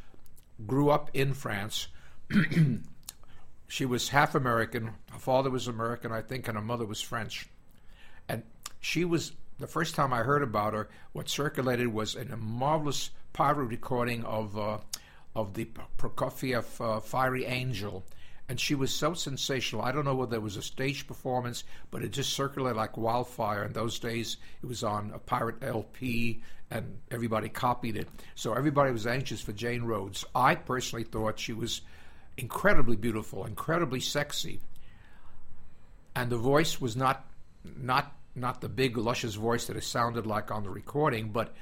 grew 0.65 0.89
up 0.89 1.09
in 1.13 1.33
France. 1.33 1.87
she 3.67 3.85
was 3.85 4.09
half 4.09 4.35
American. 4.35 4.91
Her 5.11 5.19
father 5.19 5.49
was 5.49 5.67
American, 5.67 6.11
I 6.11 6.21
think, 6.21 6.47
and 6.47 6.57
her 6.57 6.63
mother 6.63 6.85
was 6.85 7.01
French. 7.01 7.47
And 8.27 8.43
she 8.79 9.05
was 9.05 9.33
the 9.59 9.67
first 9.67 9.95
time 9.95 10.13
I 10.13 10.19
heard 10.19 10.41
about 10.41 10.73
her. 10.73 10.89
What 11.11 11.29
circulated 11.29 11.87
was 11.87 12.15
a 12.15 12.25
marvelous 12.37 13.11
pirate 13.33 13.65
recording 13.65 14.23
of 14.23 14.57
uh, 14.57 14.79
of 15.35 15.53
the 15.53 15.69
Prokofiev 15.97 16.65
uh, 16.79 16.99
"Fiery 16.99 17.45
Angel," 17.45 18.03
and 18.47 18.59
she 18.59 18.75
was 18.75 18.91
so 18.91 19.13
sensational. 19.13 19.81
I 19.81 19.91
don't 19.91 20.05
know 20.05 20.15
whether 20.15 20.37
it 20.37 20.41
was 20.41 20.57
a 20.57 20.61
stage 20.61 21.07
performance, 21.07 21.63
but 21.91 22.03
it 22.03 22.11
just 22.11 22.33
circulated 22.33 22.77
like 22.77 22.97
wildfire. 22.97 23.63
In 23.63 23.73
those 23.73 23.99
days, 23.99 24.37
it 24.63 24.65
was 24.65 24.83
on 24.83 25.11
a 25.13 25.19
pirate 25.19 25.61
LP, 25.61 26.41
and 26.71 26.99
everybody 27.11 27.49
copied 27.49 27.97
it. 27.97 28.07
So 28.35 28.53
everybody 28.53 28.91
was 28.91 29.05
anxious 29.05 29.41
for 29.41 29.53
Jane 29.53 29.83
Rhodes. 29.83 30.25
I 30.33 30.55
personally 30.55 31.03
thought 31.03 31.39
she 31.39 31.53
was 31.53 31.81
incredibly 32.37 32.95
beautiful, 32.95 33.45
incredibly 33.45 33.99
sexy, 33.99 34.61
and 36.15 36.29
the 36.29 36.37
voice 36.37 36.79
was 36.79 36.95
not 36.95 37.25
not 37.77 38.15
not 38.39 38.61
the 38.61 38.69
big 38.69 38.97
luscious 38.97 39.35
voice 39.35 39.67
that 39.67 39.77
it 39.77 39.83
sounded 39.83 40.25
like 40.25 40.51
on 40.51 40.63
the 40.63 40.69
recording, 40.69 41.29
but 41.29 41.53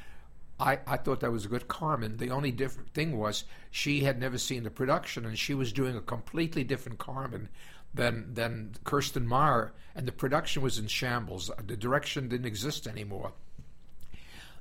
I, 0.60 0.79
I 0.88 0.98
thought 0.98 1.19
that 1.19 1.31
was 1.31 1.46
a 1.46 1.50
good 1.50 1.67
Carmen. 1.67 2.17
The 2.17 2.31
only 2.31 2.51
different 2.51 2.93
thing 2.93 3.17
was 3.17 3.43
she 3.69 4.01
had 4.01 4.19
never 4.19 4.38
seen 4.38 4.63
the 4.63 4.72
production, 4.72 5.25
and 5.25 5.38
she 5.38 5.53
was 5.53 5.72
doing 5.72 5.96
a 5.96 6.01
completely 6.01 6.63
different 6.63 6.98
Carmen 6.98 7.50
than 7.93 8.34
than 8.34 8.75
Kerstin 8.84 9.25
Meyer, 9.25 9.74
and 9.96 10.07
the 10.07 10.12
production 10.12 10.62
was 10.62 10.79
in 10.79 10.88
shambles. 10.88 11.51
The 11.65 11.77
direction 11.77 12.27
didn't 12.27 12.48
exist 12.48 12.88
anymore. 12.88 13.34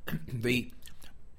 the 0.28 0.70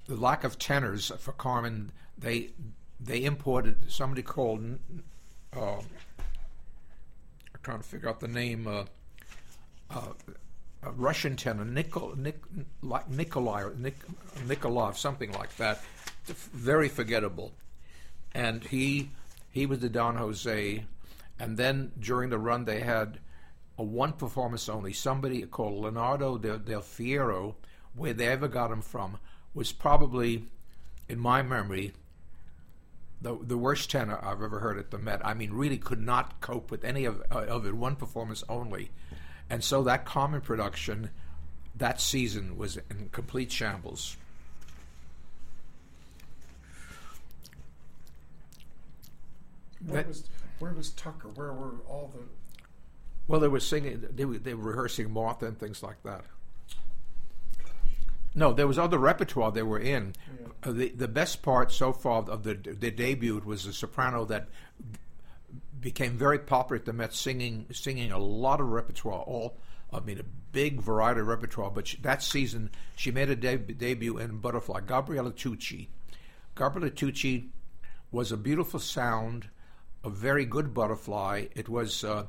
the 0.06 0.16
lack 0.16 0.42
of 0.42 0.58
tenors 0.58 1.12
for 1.18 1.32
Carmen, 1.32 1.92
they 2.16 2.50
they 2.98 3.24
imported 3.24 3.90
somebody 3.92 4.22
called. 4.22 4.78
Uh, 5.56 5.78
I'm 5.78 5.84
trying 7.62 7.78
to 7.78 7.84
figure 7.84 8.08
out 8.08 8.20
the 8.20 8.28
name. 8.28 8.66
Uh, 8.66 8.84
uh, 9.90 10.12
a 10.82 10.90
Russian 10.92 11.36
tenor, 11.36 11.64
Nikol, 11.64 12.16
Nik, 12.16 12.40
Nikolai, 13.08 13.64
Nik, 13.76 13.96
Nikolov, 14.46 14.96
something 14.96 15.32
like 15.32 15.56
that, 15.56 15.82
very 16.26 16.88
forgettable. 16.88 17.52
And 18.32 18.62
he 18.64 19.10
he 19.50 19.66
was 19.66 19.80
the 19.80 19.88
Don 19.88 20.16
Jose, 20.16 20.84
and 21.38 21.56
then 21.56 21.92
during 21.98 22.30
the 22.30 22.38
run 22.38 22.64
they 22.64 22.80
had 22.80 23.18
a 23.76 23.82
one 23.82 24.12
performance 24.12 24.68
only. 24.68 24.92
Somebody 24.92 25.42
called 25.42 25.82
Leonardo 25.82 26.38
Del, 26.38 26.58
Del 26.58 26.82
Fiero, 26.82 27.54
where 27.94 28.12
they 28.12 28.28
ever 28.28 28.48
got 28.48 28.70
him 28.70 28.82
from, 28.82 29.18
was 29.54 29.72
probably, 29.72 30.44
in 31.08 31.18
my 31.18 31.42
memory, 31.42 31.92
the 33.20 33.36
the 33.42 33.58
worst 33.58 33.90
tenor 33.90 34.18
I've 34.22 34.42
ever 34.42 34.60
heard 34.60 34.78
at 34.78 34.90
the 34.90 34.98
Met. 34.98 35.26
I 35.26 35.34
mean, 35.34 35.52
really 35.52 35.78
could 35.78 36.00
not 36.00 36.40
cope 36.40 36.70
with 36.70 36.84
any 36.84 37.04
of 37.04 37.22
uh, 37.32 37.46
of 37.46 37.66
it. 37.66 37.74
One 37.74 37.96
performance 37.96 38.44
only. 38.48 38.90
And 39.50 39.64
so 39.64 39.82
that 39.84 40.04
Carmen 40.04 40.40
production 40.40 41.10
that 41.76 42.00
season 42.00 42.56
was 42.58 42.76
in 42.90 43.08
complete 43.12 43.50
shambles. 43.50 44.16
Where 49.86 50.04
was, 50.04 50.24
where 50.58 50.72
was 50.72 50.90
Tucker? 50.90 51.28
Where 51.28 51.52
were 51.52 51.74
all 51.88 52.12
the. 52.12 52.22
Well, 53.28 53.40
they 53.40 53.48
were 53.48 53.60
singing, 53.60 54.04
they 54.10 54.24
were, 54.24 54.38
they 54.38 54.54
were 54.54 54.70
rehearsing 54.70 55.10
Martha 55.10 55.46
and 55.46 55.58
things 55.58 55.82
like 55.82 56.02
that. 56.02 56.24
No, 58.34 58.52
there 58.52 58.66
was 58.66 58.78
other 58.78 58.98
repertoire 58.98 59.52
they 59.52 59.62
were 59.62 59.78
in. 59.78 60.14
Yeah. 60.40 60.46
Uh, 60.62 60.72
the 60.72 60.88
the 60.90 61.08
best 61.08 61.42
part 61.42 61.72
so 61.72 61.92
far 61.92 62.22
of 62.22 62.42
the 62.42 62.54
the 62.54 62.90
debut 62.90 63.40
was 63.44 63.64
the 63.64 63.72
soprano 63.72 64.24
that 64.26 64.48
became 65.80 66.16
very 66.16 66.38
popular 66.38 66.80
at 66.80 66.86
the 66.86 66.92
Met, 66.92 67.14
singing 67.14 67.66
singing 67.72 68.12
a 68.12 68.18
lot 68.18 68.60
of 68.60 68.68
repertoire. 68.68 69.22
All 69.22 69.58
I 69.92 70.00
mean, 70.00 70.18
a 70.18 70.24
big 70.52 70.80
variety 70.80 71.20
of 71.20 71.26
repertoire. 71.26 71.70
But 71.70 71.88
she, 71.88 71.96
that 71.98 72.22
season, 72.22 72.70
she 72.96 73.10
made 73.10 73.30
a 73.30 73.36
deb- 73.36 73.78
debut 73.78 74.18
in 74.18 74.38
Butterfly. 74.38 74.80
Gabriella 74.86 75.32
Tucci. 75.32 75.88
Gabriella 76.54 76.90
Tucci 76.90 77.48
was 78.10 78.32
a 78.32 78.36
beautiful 78.36 78.80
sound, 78.80 79.48
a 80.04 80.10
very 80.10 80.44
good 80.44 80.74
butterfly. 80.74 81.46
It 81.54 81.68
was 81.68 82.04
uh, 82.04 82.26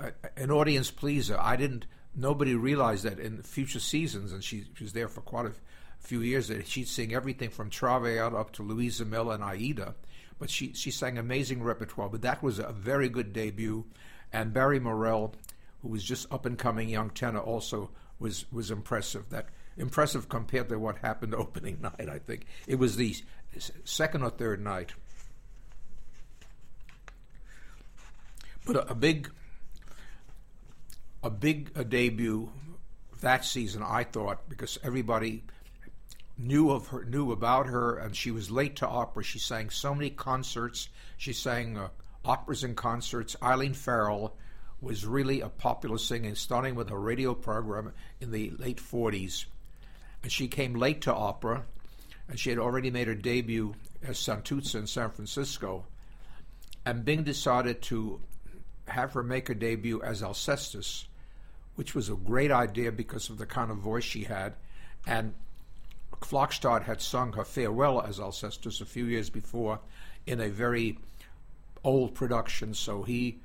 a, 0.00 0.12
an 0.36 0.50
audience 0.50 0.90
pleaser. 0.90 1.38
I 1.38 1.56
didn't. 1.56 1.86
Nobody 2.14 2.54
realized 2.54 3.04
that 3.04 3.18
in 3.18 3.42
future 3.42 3.80
seasons, 3.80 4.32
and 4.32 4.42
she, 4.42 4.64
she 4.74 4.84
was 4.84 4.94
there 4.94 5.08
for 5.08 5.20
quite 5.20 5.46
a 5.46 5.52
few 6.00 6.20
years. 6.20 6.48
That 6.48 6.66
she'd 6.66 6.88
sing 6.88 7.14
everything 7.14 7.50
from 7.50 7.70
Traviata 7.70 8.36
up 8.36 8.52
to 8.52 8.62
Luisa 8.62 9.04
Miller 9.04 9.34
and 9.34 9.44
Aida 9.44 9.94
but 10.38 10.50
she, 10.50 10.72
she 10.74 10.90
sang 10.90 11.18
amazing 11.18 11.62
repertoire. 11.62 12.08
But 12.08 12.22
that 12.22 12.42
was 12.42 12.58
a 12.58 12.72
very 12.72 13.08
good 13.08 13.32
debut. 13.32 13.84
And 14.32 14.52
Barry 14.52 14.78
Morell, 14.78 15.34
who 15.82 15.88
was 15.88 16.04
just 16.04 16.30
up 16.32 16.46
and 16.46 16.58
coming 16.58 16.88
young 16.88 17.10
tenor, 17.10 17.40
also 17.40 17.90
was, 18.18 18.44
was 18.52 18.70
impressive. 18.70 19.30
That 19.30 19.46
impressive 19.76 20.28
compared 20.28 20.68
to 20.68 20.78
what 20.78 20.98
happened 20.98 21.34
opening 21.34 21.80
night, 21.80 22.08
I 22.08 22.18
think. 22.18 22.46
It 22.66 22.76
was 22.76 22.96
the 22.96 23.16
second 23.84 24.22
or 24.22 24.30
third 24.30 24.62
night. 24.62 24.92
But 28.66 28.76
a, 28.76 28.90
a 28.90 28.94
big 28.94 29.30
a 31.22 31.30
big 31.30 31.70
a 31.74 31.84
debut 31.84 32.50
that 33.20 33.44
season, 33.44 33.82
I 33.82 34.04
thought, 34.04 34.48
because 34.48 34.78
everybody 34.82 35.44
knew 36.38 36.70
of 36.70 36.88
her, 36.88 37.04
knew 37.04 37.32
about 37.32 37.66
her, 37.66 37.96
and 37.96 38.14
she 38.14 38.30
was 38.30 38.50
late 38.50 38.76
to 38.76 38.88
opera. 38.88 39.22
She 39.22 39.38
sang 39.38 39.70
so 39.70 39.94
many 39.94 40.10
concerts. 40.10 40.88
She 41.16 41.32
sang 41.32 41.76
uh, 41.78 41.88
operas 42.24 42.64
and 42.64 42.76
concerts. 42.76 43.36
Eileen 43.42 43.74
Farrell 43.74 44.36
was 44.80 45.06
really 45.06 45.40
a 45.40 45.48
popular 45.48 45.98
singer, 45.98 46.34
starting 46.34 46.74
with 46.74 46.90
a 46.90 46.98
radio 46.98 47.34
program 47.34 47.92
in 48.20 48.30
the 48.30 48.50
late 48.58 48.78
40s. 48.78 49.46
and 50.22 50.30
she 50.30 50.48
came 50.48 50.74
late 50.74 51.02
to 51.02 51.14
opera, 51.14 51.64
and 52.28 52.38
she 52.38 52.50
had 52.50 52.58
already 52.58 52.90
made 52.90 53.06
her 53.06 53.14
debut 53.14 53.74
as 54.02 54.18
Santuzza 54.18 54.76
in 54.76 54.86
San 54.86 55.10
Francisco. 55.10 55.86
And 56.84 57.04
Bing 57.04 57.22
decided 57.22 57.82
to 57.82 58.20
have 58.88 59.12
her 59.14 59.22
make 59.22 59.48
her 59.48 59.54
debut 59.54 60.02
as 60.02 60.22
Alcestis, 60.22 61.06
which 61.74 61.94
was 61.94 62.08
a 62.08 62.14
great 62.14 62.50
idea 62.50 62.92
because 62.92 63.30
of 63.30 63.38
the 63.38 63.46
kind 63.46 63.70
of 63.70 63.78
voice 63.78 64.04
she 64.04 64.24
had. 64.24 64.54
And 65.06 65.34
Flagstad 66.20 66.82
had 66.82 67.00
sung 67.00 67.32
her 67.34 67.44
farewell 67.44 68.00
as 68.00 68.18
Alcestis 68.18 68.80
a 68.80 68.86
few 68.86 69.04
years 69.04 69.30
before 69.30 69.80
in 70.26 70.40
a 70.40 70.48
very 70.48 70.98
old 71.84 72.14
production, 72.14 72.74
so 72.74 73.02
he 73.02 73.40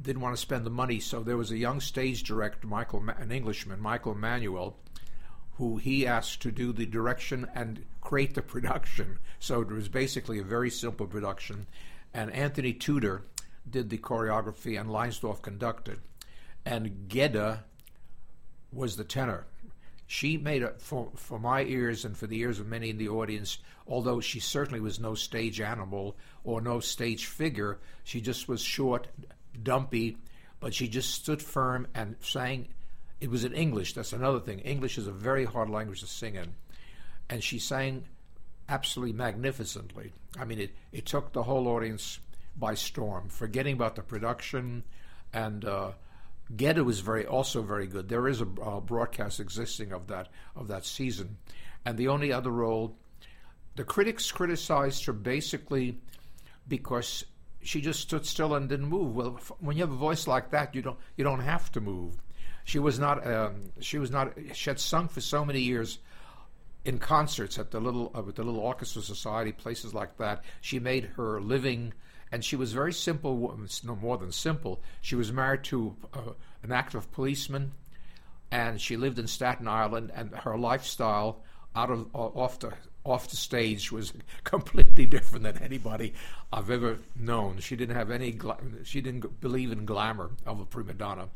didn't 0.00 0.22
want 0.22 0.34
to 0.34 0.40
spend 0.40 0.66
the 0.66 0.70
money. 0.70 1.00
So 1.00 1.22
there 1.22 1.36
was 1.36 1.50
a 1.50 1.56
young 1.56 1.80
stage 1.80 2.22
director, 2.22 2.66
Michael, 2.66 3.04
an 3.18 3.30
Englishman, 3.30 3.80
Michael 3.80 4.14
Manuel, 4.14 4.76
who 5.56 5.76
he 5.78 6.06
asked 6.06 6.42
to 6.42 6.50
do 6.50 6.72
the 6.72 6.86
direction 6.86 7.46
and 7.54 7.84
create 8.00 8.34
the 8.34 8.42
production. 8.54 9.18
So 9.38 9.60
it 9.60 9.68
was 9.68 9.88
basically 9.88 10.38
a 10.38 10.44
very 10.44 10.70
simple 10.70 11.06
production. 11.06 11.66
And 12.12 12.30
Anthony 12.32 12.72
Tudor 12.72 13.22
did 13.68 13.90
the 13.90 13.98
choreography 13.98 14.78
and 14.78 14.90
Leinsdorf 14.90 15.42
conducted. 15.42 16.00
And 16.64 17.08
Gedda 17.08 17.64
was 18.72 18.96
the 18.96 19.04
tenor. 19.04 19.46
She 20.06 20.36
made 20.36 20.62
it 20.62 20.80
for, 20.80 21.10
for 21.16 21.38
my 21.38 21.62
ears 21.62 22.04
and 22.04 22.16
for 22.16 22.26
the 22.26 22.38
ears 22.38 22.60
of 22.60 22.66
many 22.66 22.90
in 22.90 22.98
the 22.98 23.08
audience, 23.08 23.58
although 23.88 24.20
she 24.20 24.38
certainly 24.38 24.80
was 24.80 25.00
no 25.00 25.14
stage 25.14 25.60
animal 25.60 26.16
or 26.44 26.60
no 26.60 26.78
stage 26.78 27.26
figure, 27.26 27.78
she 28.04 28.20
just 28.20 28.48
was 28.48 28.60
short, 28.60 29.08
dumpy, 29.62 30.16
but 30.60 30.74
she 30.74 30.86
just 30.86 31.12
stood 31.12 31.42
firm 31.42 31.88
and 31.94 32.14
sang. 32.20 32.68
It 33.20 33.30
was 33.30 33.44
in 33.44 33.52
English, 33.52 33.94
that's 33.94 34.12
another 34.12 34.38
thing. 34.38 34.60
English 34.60 34.96
is 34.96 35.08
a 35.08 35.12
very 35.12 35.44
hard 35.44 35.70
language 35.70 36.00
to 36.00 36.06
sing 36.06 36.36
in. 36.36 36.54
And 37.28 37.42
she 37.42 37.58
sang 37.58 38.04
absolutely 38.68 39.14
magnificently. 39.14 40.12
I 40.38 40.44
mean, 40.44 40.60
it, 40.60 40.70
it 40.92 41.06
took 41.06 41.32
the 41.32 41.42
whole 41.42 41.66
audience 41.66 42.20
by 42.56 42.74
storm, 42.74 43.28
forgetting 43.28 43.74
about 43.74 43.96
the 43.96 44.02
production 44.02 44.84
and. 45.32 45.64
Uh, 45.64 45.90
Gedda 46.54 46.84
was 46.84 47.00
very 47.00 47.26
also 47.26 47.62
very 47.62 47.86
good. 47.86 48.08
There 48.08 48.28
is 48.28 48.40
a, 48.40 48.44
broadcast 48.44 49.40
existing 49.40 49.92
of 49.92 50.06
that 50.08 50.28
of 50.54 50.68
that 50.68 50.84
season, 50.84 51.38
and 51.84 51.98
the 51.98 52.08
only 52.08 52.32
other 52.32 52.50
role, 52.50 52.96
the 53.74 53.84
critics 53.84 54.30
criticized 54.30 55.04
her 55.06 55.12
basically 55.12 55.98
because 56.68 57.24
she 57.62 57.80
just 57.80 58.00
stood 58.00 58.24
still 58.24 58.54
and 58.54 58.68
didn't 58.68 58.86
move. 58.86 59.16
Well, 59.16 59.40
when 59.58 59.76
you 59.76 59.82
have 59.82 59.92
a 59.92 59.96
voice 59.96 60.28
like 60.28 60.50
that, 60.50 60.74
you 60.74 60.82
don't 60.82 60.98
you 61.16 61.24
don't 61.24 61.40
have 61.40 61.72
to 61.72 61.80
move. 61.80 62.22
She 62.64 62.78
was 62.78 62.98
not 62.98 63.26
um, 63.26 63.72
she 63.80 63.98
was 63.98 64.10
not 64.10 64.34
she 64.52 64.70
had 64.70 64.78
sung 64.78 65.08
for 65.08 65.20
so 65.20 65.44
many 65.44 65.60
years 65.60 65.98
in 66.84 66.98
concerts 66.98 67.58
at 67.58 67.72
the 67.72 67.80
little 67.80 68.12
uh, 68.16 68.22
with 68.22 68.36
the 68.36 68.44
little 68.44 68.60
orchestra 68.60 69.02
society 69.02 69.50
places 69.50 69.92
like 69.92 70.16
that. 70.18 70.44
She 70.60 70.78
made 70.78 71.06
her 71.16 71.40
living 71.40 71.92
and 72.32 72.44
she 72.44 72.56
was 72.56 72.72
very 72.72 72.92
simple, 72.92 73.58
no 73.84 73.96
more 73.96 74.18
than 74.18 74.32
simple. 74.32 74.82
She 75.00 75.14
was 75.14 75.32
married 75.32 75.64
to 75.64 75.96
uh, 76.12 76.32
an 76.62 76.72
active 76.72 77.10
policeman, 77.12 77.72
and 78.50 78.80
she 78.80 78.96
lived 78.96 79.18
in 79.18 79.26
Staten 79.26 79.68
Island, 79.68 80.10
and 80.14 80.34
her 80.34 80.56
lifestyle 80.56 81.42
out 81.74 81.90
of 81.90 82.08
off 82.14 82.58
the 82.58 82.72
off 83.04 83.28
the 83.28 83.36
stage 83.36 83.92
was 83.92 84.12
completely 84.44 85.06
different 85.06 85.44
than 85.44 85.62
anybody 85.62 86.14
I've 86.52 86.70
ever 86.70 86.98
known. 87.14 87.58
She 87.58 87.76
didn't 87.76 87.96
have 87.96 88.10
any. 88.10 88.32
Gla- 88.32 88.58
she 88.82 89.00
didn't 89.00 89.40
believe 89.40 89.70
in 89.70 89.86
glamour 89.86 90.30
of 90.44 90.60
a 90.60 90.64
prima 90.64 90.94
donna. 90.94 91.28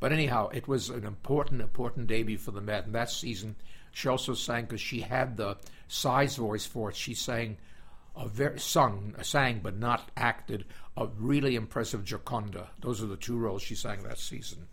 But 0.00 0.12
anyhow, 0.12 0.50
it 0.52 0.68
was 0.68 0.90
an 0.90 1.04
important, 1.04 1.60
important 1.60 2.06
debut 2.06 2.38
for 2.38 2.50
the 2.50 2.60
Met. 2.60 2.84
And 2.84 2.94
that 2.94 3.10
season, 3.10 3.56
she 3.92 4.08
also 4.08 4.34
sang 4.34 4.64
because 4.64 4.80
she 4.80 5.00
had 5.00 5.36
the 5.36 5.56
size 5.88 6.36
voice 6.36 6.66
for 6.66 6.90
it. 6.90 6.96
She 6.96 7.14
sang 7.14 7.56
a 8.16 8.28
very 8.28 8.60
sung, 8.60 9.14
sang 9.22 9.60
but 9.62 9.76
not 9.76 10.10
acted 10.16 10.64
a 10.96 11.06
really 11.18 11.56
impressive 11.56 12.04
Gioconda. 12.04 12.68
Those 12.80 13.02
are 13.02 13.06
the 13.06 13.16
two 13.16 13.36
roles 13.36 13.62
she 13.62 13.74
sang 13.74 14.02
that 14.04 14.18
season. 14.18 14.68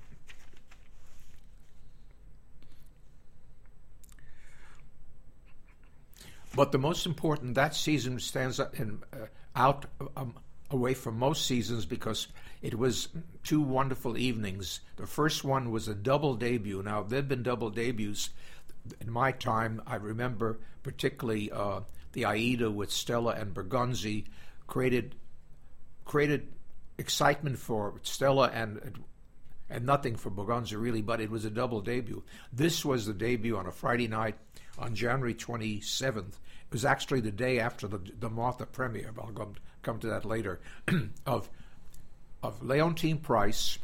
But 6.54 6.71
the 6.71 6.77
most 6.77 7.06
important 7.06 7.56
that 7.56 7.75
season 7.75 8.19
stands 8.19 8.60
in, 8.73 9.01
uh, 9.13 9.27
out 9.56 9.86
um, 10.17 10.36
away 10.69 10.93
from 10.93 11.17
most 11.17 11.45
seasons 11.45 11.86
because 11.86 12.27
it 12.62 12.77
was 12.77 13.08
two 13.43 13.62
wonderful 13.62 14.17
evenings. 14.17 14.82
The 14.97 15.08
first 15.08 15.43
one 15.43 15.71
was 15.71 15.88
a 15.88 15.95
double 15.95 16.36
debut. 16.36 16.84
Now 16.84 17.04
there'd 17.04 17.30
been 17.30 17.41
double 17.41 17.69
debuts 17.69 18.30
in 18.99 19.10
my 19.10 19.32
time. 19.32 19.82
I 19.88 19.95
remember 19.95 20.60
particularly. 20.84 21.51
Uh, 21.51 21.82
the 22.13 22.26
Aida 22.26 22.69
with 22.69 22.91
Stella 22.91 23.34
and 23.34 23.54
Bergonzi 23.54 24.26
created 24.67 25.15
created 26.06 26.47
excitement 26.97 27.58
for 27.58 27.95
Stella 28.04 28.50
and 28.54 29.04
and 29.69 29.86
nothing 29.86 30.15
for 30.17 30.30
Bergonzi 30.30 30.80
really, 30.80 31.02
but 31.02 31.21
it 31.21 31.30
was 31.30 31.45
a 31.45 31.50
double 31.50 31.82
debut. 31.82 32.24
This 32.52 32.84
was 32.84 33.06
the 33.06 33.13
debut 33.13 33.58
on 33.58 33.67
a 33.67 33.71
Friday 33.71 34.08
night 34.08 34.36
on 34.78 34.95
January 34.95 35.34
27th. 35.34 36.28
It 36.28 36.74
was 36.74 36.86
actually 36.86 37.21
the 37.21 37.32
day 37.32 37.60
after 37.60 37.88
the 37.88 38.00
the 38.19 38.30
Martha 38.30 38.65
premiere. 38.65 39.12
I'll 39.17 39.32
come, 39.32 39.56
come 39.82 40.00
to 40.00 40.08
that 40.08 40.26
later. 40.26 40.60
of 41.26 41.50
of 42.43 42.62
Leontyne 42.62 43.21
Price 43.21 43.78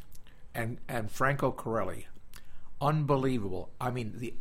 and 0.54 0.80
and 0.88 1.12
Franco 1.12 1.52
Corelli, 1.52 2.08
unbelievable. 2.82 3.70
I 3.80 3.92
mean 3.92 4.14
the 4.18 4.34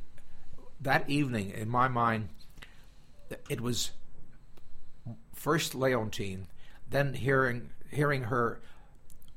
that 0.81 1.09
evening 1.09 1.51
in 1.51 1.69
my 1.69 1.89
mind 1.89 2.29
it 3.49 3.61
was 3.61 3.91
first 5.35 5.75
Leontyne, 5.75 6.47
then 6.89 7.15
hearing 7.15 7.71
hearing 7.91 8.25
her 8.25 8.61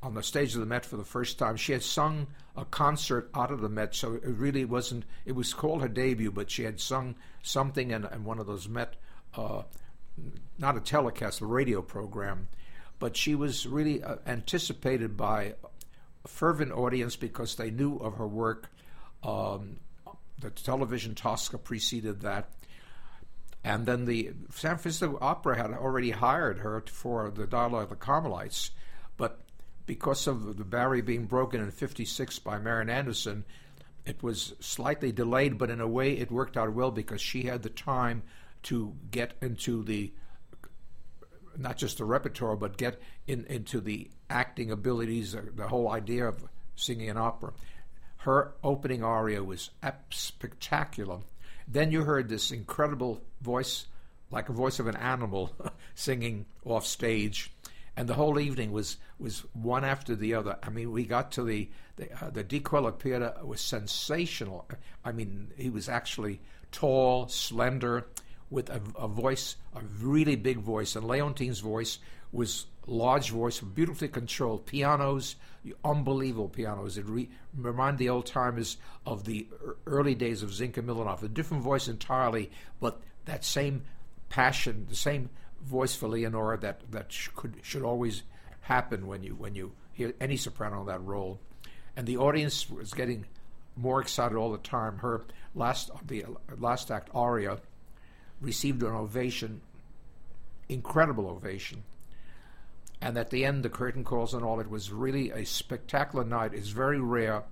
on 0.02 0.14
the 0.14 0.24
stage 0.24 0.54
of 0.54 0.60
the 0.60 0.66
Met 0.66 0.86
for 0.86 0.98
the 0.98 1.04
first 1.04 1.38
time. 1.38 1.58
She 1.58 1.74
had 1.74 1.84
sung 1.84 2.28
a 2.56 2.66
concert 2.66 3.30
out 3.34 3.52
of 3.52 3.62
the 3.62 3.70
Met, 3.70 3.96
so 3.96 4.14
it 4.14 4.24
really 4.24 4.66
wasn't. 4.66 5.06
It 5.26 5.34
was 5.34 5.54
called 5.54 5.82
her 5.82 5.88
debut, 5.88 6.32
but 6.32 6.50
she 6.50 6.64
had 6.64 6.80
sung 6.80 7.16
something 7.42 7.92
in, 7.92 8.06
in 8.06 8.24
one 8.24 8.40
of 8.40 8.48
those 8.48 8.68
Met, 8.68 8.96
uh, 9.36 9.64
not 10.58 10.78
a 10.78 10.82
telecast, 10.82 11.42
a 11.42 11.46
radio 11.46 11.82
program. 11.82 12.48
But 12.98 13.16
she 13.16 13.36
was 13.36 13.66
really 13.66 14.04
uh, 14.04 14.18
anticipated 14.26 15.16
by 15.16 15.56
a 16.24 16.28
fervent 16.28 16.72
audience 16.72 17.16
because 17.16 17.56
they 17.56 17.72
knew 17.72 17.98
of 17.98 18.16
her 18.16 18.28
work. 18.28 18.70
Um, 19.24 19.78
the 20.40 20.50
television 20.50 21.16
Tosca 21.16 21.58
preceded 21.58 22.22
that. 22.22 22.50
And 23.64 23.86
then 23.86 24.06
the 24.06 24.32
San 24.54 24.78
Francisco 24.78 25.18
Opera 25.20 25.58
had 25.58 25.72
already 25.72 26.12
hired 26.12 26.60
her 26.60 26.84
for 26.90 27.30
the 27.30 27.46
Dialogue 27.46 27.84
of 27.84 27.90
the 27.90 27.96
Carmelites, 27.96 28.72
but 29.18 29.42
because 29.86 30.28
of 30.28 30.58
the 30.58 30.64
barrier 30.64 31.04
being 31.04 31.26
broken 31.26 31.62
in 31.62 31.72
56 31.72 32.40
by 32.40 32.58
Marian 32.58 32.90
Anderson, 32.90 33.44
it 34.06 34.24
was 34.24 34.54
slightly 34.60 35.12
delayed, 35.12 35.58
but 35.58 35.70
in 35.70 35.82
a 35.82 35.88
way 35.88 36.14
it 36.14 36.32
worked 36.32 36.58
out 36.58 36.74
well 36.74 36.92
because 36.92 37.22
she 37.22 37.44
had 37.44 37.64
the 37.64 37.70
time 37.70 38.24
to 38.64 38.96
get 39.12 39.34
into 39.42 39.84
the 39.84 40.14
not 41.58 41.78
just 41.78 41.98
the 41.98 42.06
repertoire, 42.06 42.56
but 42.56 42.78
get 42.78 43.02
in, 43.28 43.46
into 43.46 43.82
the 43.82 44.10
acting 44.30 44.72
abilities, 44.72 45.36
uh, 45.36 45.42
the 45.56 45.68
whole 45.68 45.90
idea 45.90 46.26
of 46.26 46.46
singing 46.76 47.10
an 47.10 47.18
opera. 47.18 47.52
Her 48.18 48.54
opening 48.64 49.04
aria 49.04 49.44
was 49.44 49.70
spectacular. 50.10 51.20
Then 51.72 51.92
you 51.92 52.04
heard 52.04 52.28
this 52.28 52.52
incredible 52.52 53.22
voice, 53.42 53.86
like 54.32 54.50
a 54.50 54.54
voice 54.54 54.80
of 54.80 54.88
an 54.88 54.96
animal, 54.96 55.52
singing 55.96 56.48
off 56.66 56.86
stage, 56.86 57.52
and 57.96 58.10
the 58.10 58.16
whole 58.16 58.40
evening 58.40 58.72
was 58.72 58.98
was 59.20 59.46
one 59.54 59.86
after 59.86 60.16
the 60.16 60.34
other. 60.34 60.58
I 60.64 60.70
mean, 60.70 60.92
we 60.92 61.06
got 61.06 61.32
to 61.34 61.44
the 61.44 61.70
the, 61.98 62.26
uh, 62.26 62.30
the 62.32 62.44
Di 62.44 62.60
was 63.44 63.62
sensational. 63.62 64.68
I 65.06 65.12
mean, 65.12 65.52
he 65.58 65.70
was 65.70 65.88
actually 65.88 66.42
tall, 66.72 67.28
slender, 67.28 68.08
with 68.50 68.70
a, 68.70 68.82
a 68.98 69.08
voice, 69.08 69.56
a 69.76 69.82
really 70.02 70.36
big 70.36 70.58
voice, 70.58 70.96
and 70.96 71.06
Leontyne's 71.06 71.60
voice 71.60 72.00
was 72.32 72.66
large 72.88 73.30
voice, 73.30 73.60
beautifully 73.60 74.08
controlled 74.08 74.66
pianos, 74.66 75.36
unbelievable 75.84 76.50
pianos. 76.50 76.98
It 76.98 77.06
re- 77.06 77.30
remind 77.56 77.98
the 77.98 78.10
old 78.10 78.26
timers 78.26 78.78
of 79.06 79.26
the 79.26 79.48
early 79.86 80.16
days 80.16 80.44
of 80.44 80.50
Zinka 80.50 80.82
Milanov. 80.82 81.24
A 81.24 81.28
different 81.28 81.64
voice 81.64 81.88
entirely, 81.88 82.52
but 82.80 83.02
that 83.26 83.44
same 83.44 83.84
passion, 84.30 84.86
the 84.90 84.96
same 84.96 85.30
voice 85.62 85.96
for 85.96 86.08
Leonora 86.08 86.58
that 86.60 86.82
that 86.92 87.12
sh- 87.12 87.30
could 87.36 87.56
should 87.62 87.84
always 87.84 88.24
happen 88.62 89.08
when 89.08 89.24
you 89.24 89.36
when 89.36 89.56
you 89.56 89.74
hear 89.94 90.14
any 90.20 90.38
soprano 90.38 90.82
in 90.82 90.88
that 90.88 91.04
role. 91.04 91.40
And 91.96 92.08
the 92.08 92.18
audience 92.18 92.70
was 92.70 92.94
getting 92.94 93.26
more 93.76 94.02
excited 94.02 94.38
all 94.38 94.52
the 94.52 94.58
time. 94.58 94.98
Her 95.00 95.26
last 95.54 95.92
the 96.06 96.24
uh, 96.24 96.30
last 96.58 96.92
act 96.92 97.10
aria 97.14 97.60
received 98.42 98.84
an 98.84 98.92
ovation, 98.92 99.62
incredible 100.68 101.28
ovation 101.28 101.84
and 103.02 103.18
at 103.18 103.30
the 103.30 103.46
end 103.46 103.64
the 103.64 103.70
curtain 103.70 104.04
calls 104.04 104.34
and 104.34 104.44
all. 104.44 104.60
It 104.60 104.70
was 104.70 104.92
really 104.92 105.32
a 105.32 105.46
spectacular 105.46 106.26
night. 106.26 106.54
It's 106.54 106.70
very 106.70 107.00
rare. 107.00 107.44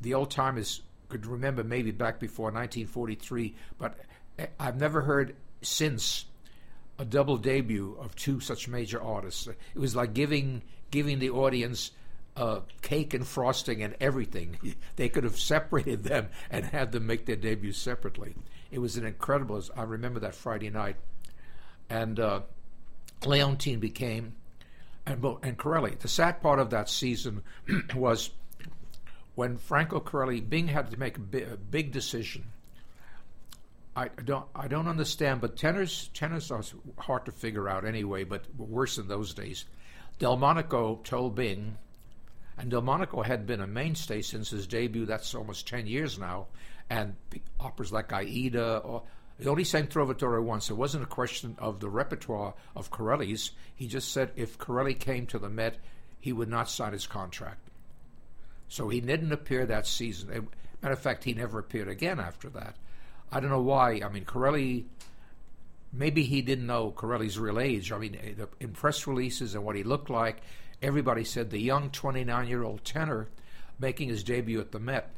The 0.00 0.14
old 0.14 0.30
timers 0.30 0.82
could 1.08 1.26
remember 1.26 1.64
maybe 1.64 1.90
back 1.90 2.20
before 2.20 2.46
1943, 2.46 3.54
but 3.78 3.98
I've 4.58 4.78
never 4.78 5.02
heard 5.02 5.34
since 5.62 6.26
a 6.98 7.04
double 7.04 7.36
debut 7.36 7.96
of 8.00 8.14
two 8.14 8.40
such 8.40 8.68
major 8.68 9.00
artists. 9.00 9.46
It 9.46 9.56
was 9.78 9.94
like 9.96 10.14
giving 10.14 10.62
giving 10.90 11.18
the 11.18 11.30
audience 11.30 11.90
uh, 12.38 12.60
cake 12.82 13.14
and 13.14 13.26
frosting 13.26 13.82
and 13.82 13.96
everything. 14.00 14.58
They 14.96 15.08
could 15.08 15.24
have 15.24 15.38
separated 15.38 16.04
them 16.04 16.28
and 16.50 16.64
had 16.64 16.92
them 16.92 17.06
make 17.06 17.26
their 17.26 17.36
debut 17.36 17.72
separately. 17.72 18.36
It 18.70 18.78
was 18.78 18.96
an 18.96 19.04
incredible. 19.04 19.62
I 19.76 19.82
remember 19.82 20.20
that 20.20 20.34
Friday 20.34 20.70
night, 20.70 20.96
and 21.90 22.20
uh, 22.20 22.40
Leontyne 23.22 23.80
became 23.80 24.34
and 25.04 25.24
and 25.42 25.56
Corelli. 25.56 25.96
The 25.98 26.08
sad 26.08 26.40
part 26.40 26.58
of 26.58 26.70
that 26.70 26.88
season 26.88 27.42
was 27.94 28.30
when 29.34 29.56
Franco 29.56 30.00
Corelli 30.00 30.40
Bing 30.40 30.68
had 30.68 30.90
to 30.90 30.98
make 30.98 31.16
a, 31.16 31.20
bi- 31.20 31.38
a 31.38 31.56
big 31.56 31.92
decision. 31.92 32.44
I 33.96 34.08
don't 34.08 34.46
I 34.54 34.68
don't 34.68 34.86
understand, 34.86 35.40
but 35.40 35.56
tenors 35.56 36.10
tenors 36.14 36.50
are 36.52 36.62
hard 36.98 37.24
to 37.26 37.32
figure 37.32 37.68
out 37.68 37.84
anyway, 37.84 38.22
but 38.24 38.44
worse 38.56 38.98
in 38.98 39.08
those 39.08 39.34
days. 39.34 39.64
Del 40.18 40.36
Monaco 40.36 40.96
told 41.04 41.34
Bing, 41.34 41.78
and 42.58 42.70
Del 42.70 42.82
Monaco 42.82 43.22
had 43.22 43.46
been 43.46 43.60
a 43.60 43.66
mainstay 43.66 44.22
since 44.22 44.50
his 44.50 44.66
debut. 44.66 45.06
That's 45.06 45.34
almost 45.34 45.68
ten 45.68 45.86
years 45.86 46.18
now, 46.18 46.46
and 46.90 47.14
operas 47.60 47.92
like 47.92 48.12
Aida. 48.12 48.78
Or, 48.78 49.02
he 49.38 49.46
only 49.46 49.64
sang 49.64 49.86
Trovatore 49.86 50.42
once. 50.42 50.68
It 50.68 50.74
wasn't 50.74 51.04
a 51.04 51.06
question 51.06 51.56
of 51.58 51.78
the 51.78 51.88
repertoire 51.88 52.54
of 52.74 52.90
Corelli's. 52.90 53.52
He 53.74 53.86
just 53.86 54.12
said 54.12 54.32
if 54.34 54.58
Corelli 54.58 54.94
came 54.94 55.26
to 55.26 55.38
the 55.38 55.48
Met, 55.48 55.76
he 56.18 56.32
would 56.32 56.48
not 56.48 56.68
sign 56.68 56.92
his 56.92 57.06
contract. 57.06 57.68
So 58.68 58.88
he 58.88 59.00
didn't 59.00 59.32
appear 59.32 59.64
that 59.66 59.86
season. 59.86 60.48
Matter 60.82 60.92
of 60.92 60.98
fact, 60.98 61.24
he 61.24 61.34
never 61.34 61.58
appeared 61.58 61.88
again 61.88 62.18
after 62.18 62.48
that. 62.50 62.76
I 63.30 63.40
don't 63.40 63.50
know 63.50 63.62
why. 63.62 64.00
I 64.04 64.08
mean, 64.08 64.24
Corelli, 64.24 64.86
maybe 65.92 66.24
he 66.24 66.42
didn't 66.42 66.66
know 66.66 66.90
Corelli's 66.90 67.38
real 67.38 67.60
age. 67.60 67.92
I 67.92 67.98
mean, 67.98 68.16
eh, 68.16 68.44
in 68.60 68.72
press 68.72 69.06
releases 69.06 69.54
and 69.54 69.64
what 69.64 69.76
he 69.76 69.84
looked 69.84 70.10
like, 70.10 70.42
everybody 70.82 71.24
said 71.24 71.50
the 71.50 71.60
young 71.60 71.90
29 71.90 72.48
year 72.48 72.62
old 72.62 72.84
tenor 72.84 73.28
making 73.78 74.08
his 74.08 74.24
debut 74.24 74.60
at 74.60 74.72
the 74.72 74.80
Met. 74.80 75.10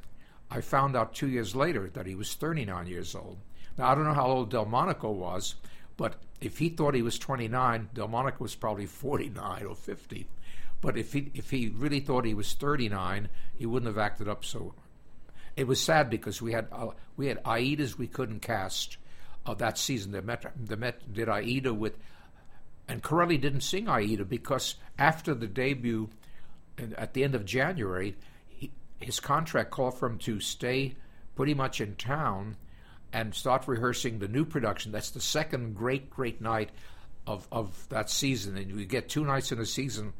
I 0.51 0.61
found 0.61 0.97
out 0.97 1.15
two 1.15 1.29
years 1.29 1.55
later 1.55 1.89
that 1.95 2.07
he 2.07 2.15
was 2.15 2.35
39 2.35 2.87
years 2.87 3.15
old. 3.15 3.39
Now, 3.79 3.91
I 3.91 3.95
don't 3.95 4.05
know 4.05 4.15
how 4.15 4.27
old 4.27 4.51
Del 4.51 4.65
Monaco 4.65 5.11
was, 5.11 5.55
but 5.97 6.17
if 6.41 6.59
he 6.59 6.69
thought 6.71 6.95
he 6.95 7.03
was 7.03 7.19
29, 7.19 7.91
Del 7.95 8.09
Monaco 8.09 8.39
was 8.45 8.55
probably 8.55 8.87
49 8.87 9.65
or 9.65 9.75
50. 9.75 10.27
But 10.81 10.97
if 10.97 11.13
he 11.13 11.31
if 11.35 11.51
he 11.51 11.69
really 11.69 12.01
thought 12.01 12.25
he 12.25 12.35
was 12.35 12.55
39, 12.55 13.29
he 13.55 13.67
wouldn't 13.67 13.89
have 13.89 13.99
acted 13.99 14.29
up 14.29 14.45
so. 14.45 14.75
It 15.57 15.67
was 15.67 15.81
sad 15.81 16.09
because 16.09 16.41
we 16.41 16.53
had 16.53 16.69
uh, 16.73 16.91
we 17.17 17.27
had 17.27 17.43
Aidas 17.45 17.99
we 17.99 18.07
couldn't 18.07 18.41
cast 18.41 18.97
uh, 19.45 19.55
that 19.55 19.77
season. 19.77 20.13
The 20.13 20.23
Met 20.23 20.51
the 20.57 20.77
Met 20.77 21.13
did 21.13 21.29
Aida 21.29 21.75
with, 21.75 21.99
and 22.91 23.05
Corelli 23.05 23.39
didn't 23.39 23.61
sing 23.61 23.89
Aida 23.89 24.25
because 24.25 24.75
after 24.99 25.33
the 25.33 25.47
debut, 25.47 26.11
at 26.99 27.15
the 27.15 27.23
end 27.23 27.37
of 27.37 27.45
January, 27.45 28.17
he, 28.49 28.73
his 28.99 29.21
contract 29.21 29.71
called 29.71 29.97
for 29.97 30.07
him 30.07 30.19
to 30.19 30.41
stay 30.41 30.97
pretty 31.37 31.55
much 31.55 31.81
in 31.81 31.95
town 31.95 32.57
and 33.13 33.33
start 33.33 33.69
rehearsing 33.69 34.19
the 34.19 34.27
new 34.27 34.45
production. 34.45 34.91
That's 34.91 35.13
the 35.13 35.21
second 35.21 35.77
great 35.77 36.11
great 36.11 36.41
night 36.41 36.71
of 37.29 37.47
of 37.53 37.89
that 37.91 38.11
season, 38.11 38.57
and 38.57 38.69
you 38.69 38.85
get 38.87 39.09
two 39.09 39.25
nights 39.25 39.53
in 39.53 39.61
a 39.61 39.67
season 39.67 40.13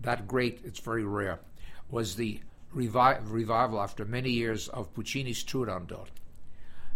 that 0.00 0.26
great, 0.26 0.62
it's 0.64 0.80
very 0.80 1.04
rare, 1.04 1.38
was 1.88 2.16
the 2.16 2.40
revi- 2.74 3.20
revival 3.22 3.80
after 3.80 4.04
many 4.04 4.30
years 4.30 4.66
of 4.66 4.92
Puccini's 4.94 5.44
Turandot. 5.44 6.08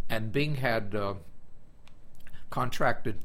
And 0.08 0.32
Bing 0.32 0.56
had 0.56 0.92
uh, 0.92 1.14
contracted 2.50 3.20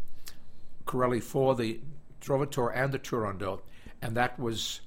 Corelli 0.85 1.19
for 1.19 1.55
the 1.55 1.79
Trovatore 2.25 2.71
and 2.75 2.91
the 2.91 2.99
Turandot, 2.99 3.61
and 4.01 4.15
that 4.17 4.39
was 4.39 4.81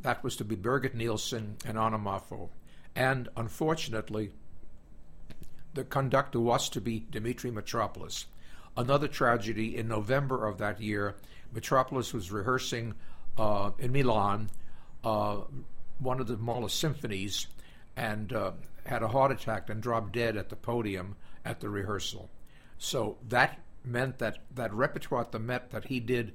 that 0.00 0.24
was 0.24 0.36
to 0.36 0.44
be 0.44 0.56
Birgit 0.56 0.94
Nilsson 0.94 1.56
and 1.64 1.78
Anna 1.78 1.98
Moffo. 1.98 2.48
And 2.96 3.28
unfortunately, 3.36 4.30
the 5.74 5.84
conductor 5.84 6.40
was 6.40 6.68
to 6.70 6.80
be 6.80 7.06
Dimitri 7.10 7.50
Mitropoulos. 7.50 8.24
Another 8.76 9.08
tragedy 9.08 9.76
in 9.76 9.88
November 9.88 10.46
of 10.46 10.58
that 10.58 10.80
year, 10.80 11.16
Mitropoulos 11.54 12.12
was 12.12 12.32
rehearsing 12.32 12.94
uh, 13.36 13.70
in 13.78 13.92
Milan, 13.92 14.50
uh, 15.04 15.40
one 15.98 16.20
of 16.20 16.26
the 16.26 16.36
Mahler 16.36 16.68
symphonies, 16.68 17.46
and 17.96 18.32
uh, 18.32 18.52
had 18.86 19.02
a 19.02 19.08
heart 19.08 19.32
attack 19.32 19.68
and 19.68 19.82
dropped 19.82 20.12
dead 20.12 20.36
at 20.36 20.48
the 20.48 20.56
podium 20.56 21.16
at 21.44 21.60
the 21.60 21.68
rehearsal. 21.68 22.28
So 22.78 23.18
that 23.28 23.58
meant 23.84 24.18
that 24.18 24.38
that 24.54 24.72
repertoire 24.72 25.22
at 25.22 25.32
the 25.32 25.38
Met 25.38 25.70
that 25.70 25.86
he 25.86 26.00
did. 26.00 26.34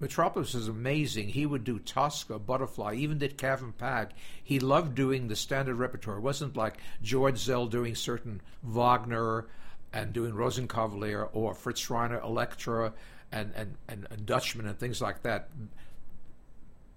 Mitropoulos 0.00 0.54
is 0.54 0.68
amazing. 0.68 1.28
He 1.28 1.46
would 1.46 1.64
do 1.64 1.78
Tosca, 1.78 2.38
Butterfly, 2.38 2.94
even 2.94 3.18
did 3.18 3.42
and 3.42 3.76
Pag. 3.76 4.10
He 4.42 4.60
loved 4.60 4.94
doing 4.94 5.28
the 5.28 5.36
standard 5.36 5.76
repertoire. 5.76 6.18
It 6.18 6.22
wasn't 6.22 6.56
like 6.56 6.76
George 7.02 7.38
Szell 7.38 7.70
doing 7.70 7.94
certain 7.94 8.42
Wagner 8.62 9.46
and 9.92 10.12
doing 10.12 10.32
Rosenkavalier 10.32 11.30
or 11.32 11.54
Fritz 11.54 11.86
Reiner, 11.86 12.22
Elektra, 12.22 12.92
and, 13.32 13.52
and, 13.54 13.76
and, 13.88 14.06
and 14.10 14.26
Dutchman 14.26 14.66
and 14.66 14.78
things 14.78 15.00
like 15.00 15.22
that. 15.22 15.48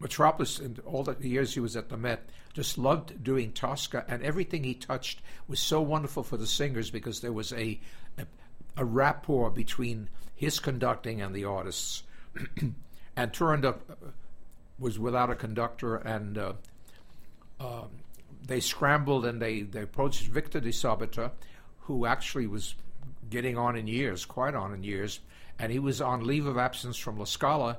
Mitropoulos, 0.01 0.59
in 0.59 0.77
all 0.85 1.03
the 1.03 1.15
years 1.27 1.53
he 1.53 1.61
was 1.61 1.77
at 1.77 1.87
the 1.87 1.95
Met, 1.97 2.27
just 2.53 2.77
loved 2.77 3.23
doing 3.23 3.53
Tosca, 3.53 4.03
and 4.07 4.21
everything 4.21 4.63
he 4.63 4.73
touched 4.73 5.21
was 5.47 5.59
so 5.59 5.81
wonderful 5.81 6.23
for 6.23 6.35
the 6.35 6.45
singers 6.45 6.91
because 6.91 7.21
there 7.21 7.31
was 7.31 7.53
a 7.53 7.79
a, 8.17 8.25
a 8.75 8.83
rapport 8.83 9.49
between 9.49 10.09
his 10.35 10.59
conducting 10.59 11.21
and 11.21 11.33
the 11.33 11.45
artists. 11.45 12.03
and 13.15 13.31
Turandot 13.31 13.79
was 14.79 14.99
without 14.99 15.29
a 15.29 15.35
conductor, 15.35 15.95
and 15.97 16.37
uh, 16.37 16.53
uh, 17.59 17.83
they 18.45 18.59
scrambled 18.59 19.25
and 19.25 19.41
they, 19.41 19.61
they 19.61 19.81
approached 19.81 20.27
Victor 20.27 20.59
de 20.59 20.69
Sabata, 20.69 21.31
who 21.81 22.05
actually 22.05 22.47
was 22.47 22.75
getting 23.29 23.57
on 23.57 23.75
in 23.75 23.87
years, 23.87 24.25
quite 24.25 24.55
on 24.55 24.73
in 24.73 24.83
years, 24.83 25.19
and 25.59 25.71
he 25.71 25.79
was 25.79 26.01
on 26.01 26.25
leave 26.25 26.45
of 26.45 26.57
absence 26.57 26.97
from 26.97 27.17
La 27.17 27.25
Scala 27.25 27.77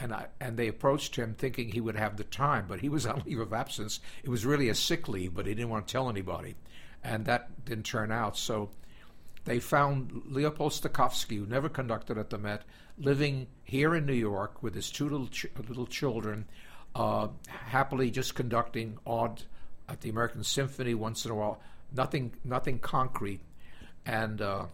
and 0.00 0.14
I, 0.14 0.26
and 0.40 0.56
they 0.56 0.68
approached 0.68 1.16
him 1.16 1.34
thinking 1.34 1.70
he 1.70 1.80
would 1.80 1.96
have 1.96 2.16
the 2.16 2.24
time, 2.24 2.64
but 2.66 2.80
he 2.80 2.88
was 2.88 3.06
on 3.06 3.22
leave 3.26 3.40
of 3.40 3.52
absence. 3.52 4.00
It 4.24 4.30
was 4.30 4.46
really 4.46 4.68
a 4.68 4.74
sick 4.74 5.08
leave, 5.08 5.34
but 5.34 5.46
he 5.46 5.54
didn't 5.54 5.70
want 5.70 5.86
to 5.86 5.92
tell 5.92 6.08
anybody, 6.08 6.56
and 7.04 7.26
that 7.26 7.64
didn't 7.64 7.84
turn 7.84 8.10
out. 8.10 8.36
So 8.36 8.70
they 9.44 9.58
found 9.58 10.22
Leopold 10.26 10.72
Stokowski, 10.72 11.38
who 11.38 11.46
never 11.46 11.68
conducted 11.68 12.18
at 12.18 12.30
the 12.30 12.38
Met, 12.38 12.62
living 12.98 13.46
here 13.64 13.94
in 13.94 14.06
New 14.06 14.12
York 14.12 14.62
with 14.62 14.74
his 14.74 14.90
two 14.90 15.08
little 15.08 15.28
ch- 15.28 15.46
little 15.68 15.86
children, 15.86 16.46
uh, 16.94 17.28
happily 17.48 18.10
just 18.10 18.34
conducting 18.34 18.98
odd 19.06 19.42
at 19.88 20.00
the 20.02 20.10
American 20.10 20.44
Symphony 20.44 20.94
once 20.94 21.24
in 21.24 21.30
a 21.30 21.34
while. 21.34 21.60
Nothing, 21.94 22.32
nothing 22.44 22.78
concrete, 22.78 23.40
and 24.06 24.40
uh, 24.40 24.66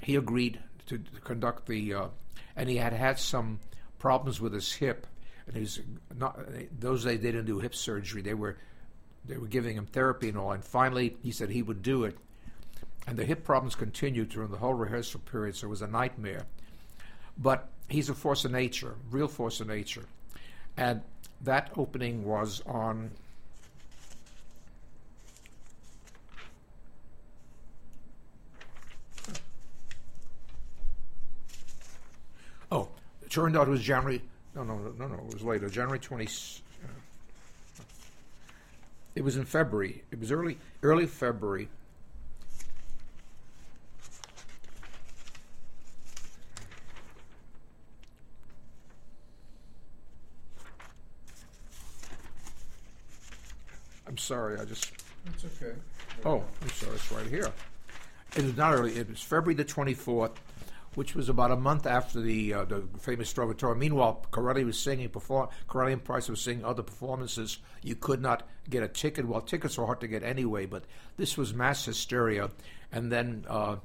he 0.00 0.16
agreed 0.16 0.60
to, 0.86 0.98
to 0.98 1.20
conduct 1.22 1.66
the. 1.66 1.94
Uh, 1.94 2.06
and 2.54 2.68
he 2.68 2.76
had 2.76 2.92
had 2.92 3.18
some 3.18 3.60
problems 3.98 4.40
with 4.40 4.52
his 4.52 4.72
hip, 4.72 5.06
and 5.46 5.56
he's 5.56 5.80
not. 6.14 6.38
Those 6.78 7.04
days 7.04 7.20
they 7.20 7.32
didn't 7.32 7.46
do 7.46 7.58
hip 7.58 7.74
surgery; 7.74 8.22
they 8.22 8.34
were 8.34 8.58
they 9.24 9.36
were 9.36 9.48
giving 9.48 9.76
him 9.76 9.86
therapy 9.86 10.28
and 10.28 10.38
all. 10.38 10.52
And 10.52 10.64
finally, 10.64 11.16
he 11.22 11.32
said 11.32 11.50
he 11.50 11.62
would 11.62 11.82
do 11.82 12.04
it. 12.04 12.16
And 13.06 13.16
the 13.16 13.24
hip 13.24 13.44
problems 13.44 13.74
continued 13.74 14.30
during 14.30 14.50
the 14.50 14.56
whole 14.56 14.74
rehearsal 14.74 15.20
period, 15.20 15.56
so 15.56 15.68
it 15.68 15.70
was 15.70 15.82
a 15.82 15.86
nightmare. 15.86 16.44
But 17.38 17.68
he's 17.88 18.08
a 18.08 18.14
force 18.14 18.44
of 18.44 18.50
nature, 18.50 18.94
real 19.10 19.28
force 19.28 19.60
of 19.60 19.68
nature. 19.68 20.04
And 20.76 21.02
that 21.42 21.70
opening 21.76 22.24
was 22.24 22.62
on 22.66 23.10
Oh, 32.70 32.88
it 33.22 33.30
turned 33.30 33.56
out 33.56 33.68
it 33.68 33.70
was 33.70 33.82
January. 33.82 34.20
No, 34.54 34.64
no, 34.64 34.76
no, 34.98 35.06
no. 35.06 35.14
It 35.14 35.34
was 35.34 35.42
later. 35.42 35.68
January 35.68 36.00
twenty. 36.00 36.26
Uh, 36.26 36.88
it 39.14 39.22
was 39.22 39.36
in 39.36 39.44
February. 39.44 40.02
It 40.10 40.18
was 40.18 40.32
early, 40.32 40.58
early 40.82 41.06
February. 41.06 41.68
Sorry. 54.26 54.58
I 54.58 54.64
just. 54.64 54.92
It's 55.26 55.44
okay. 55.44 55.74
Oh, 56.24 56.42
I'm 56.62 56.68
sorry. 56.70 56.94
It's 56.94 57.12
right 57.12 57.26
here. 57.26 57.52
It 58.36 58.44
was 58.44 58.56
not 58.56 58.74
early. 58.74 58.96
It 58.96 59.08
was 59.08 59.22
February 59.22 59.54
the 59.54 59.64
24th 59.64 60.36
which 60.96 61.14
was 61.14 61.28
about 61.28 61.50
a 61.50 61.56
month 61.56 61.86
after 61.86 62.20
the 62.20 62.54
uh, 62.54 62.64
the 62.64 62.82
famous 62.98 63.32
Trovatore. 63.32 63.76
Meanwhile, 63.76 64.24
Corelli 64.30 64.64
was 64.64 64.78
singing, 64.78 65.10
perform. 65.10 65.48
Corelli 65.68 65.92
and 65.92 66.02
Price 66.02 66.28
were 66.28 66.36
singing 66.36 66.64
other 66.64 66.82
performances. 66.82 67.58
You 67.82 67.94
could 67.94 68.22
not 68.22 68.48
get 68.68 68.82
a 68.82 68.88
ticket. 68.88 69.28
Well, 69.28 69.42
tickets 69.42 69.76
were 69.76 69.84
hard 69.84 70.00
to 70.00 70.08
get 70.08 70.22
anyway, 70.22 70.64
but 70.64 70.84
this 71.18 71.36
was 71.36 71.52
mass 71.52 71.84
hysteria. 71.84 72.50
And 72.90 73.12
then 73.12 73.44
uh, 73.46 73.76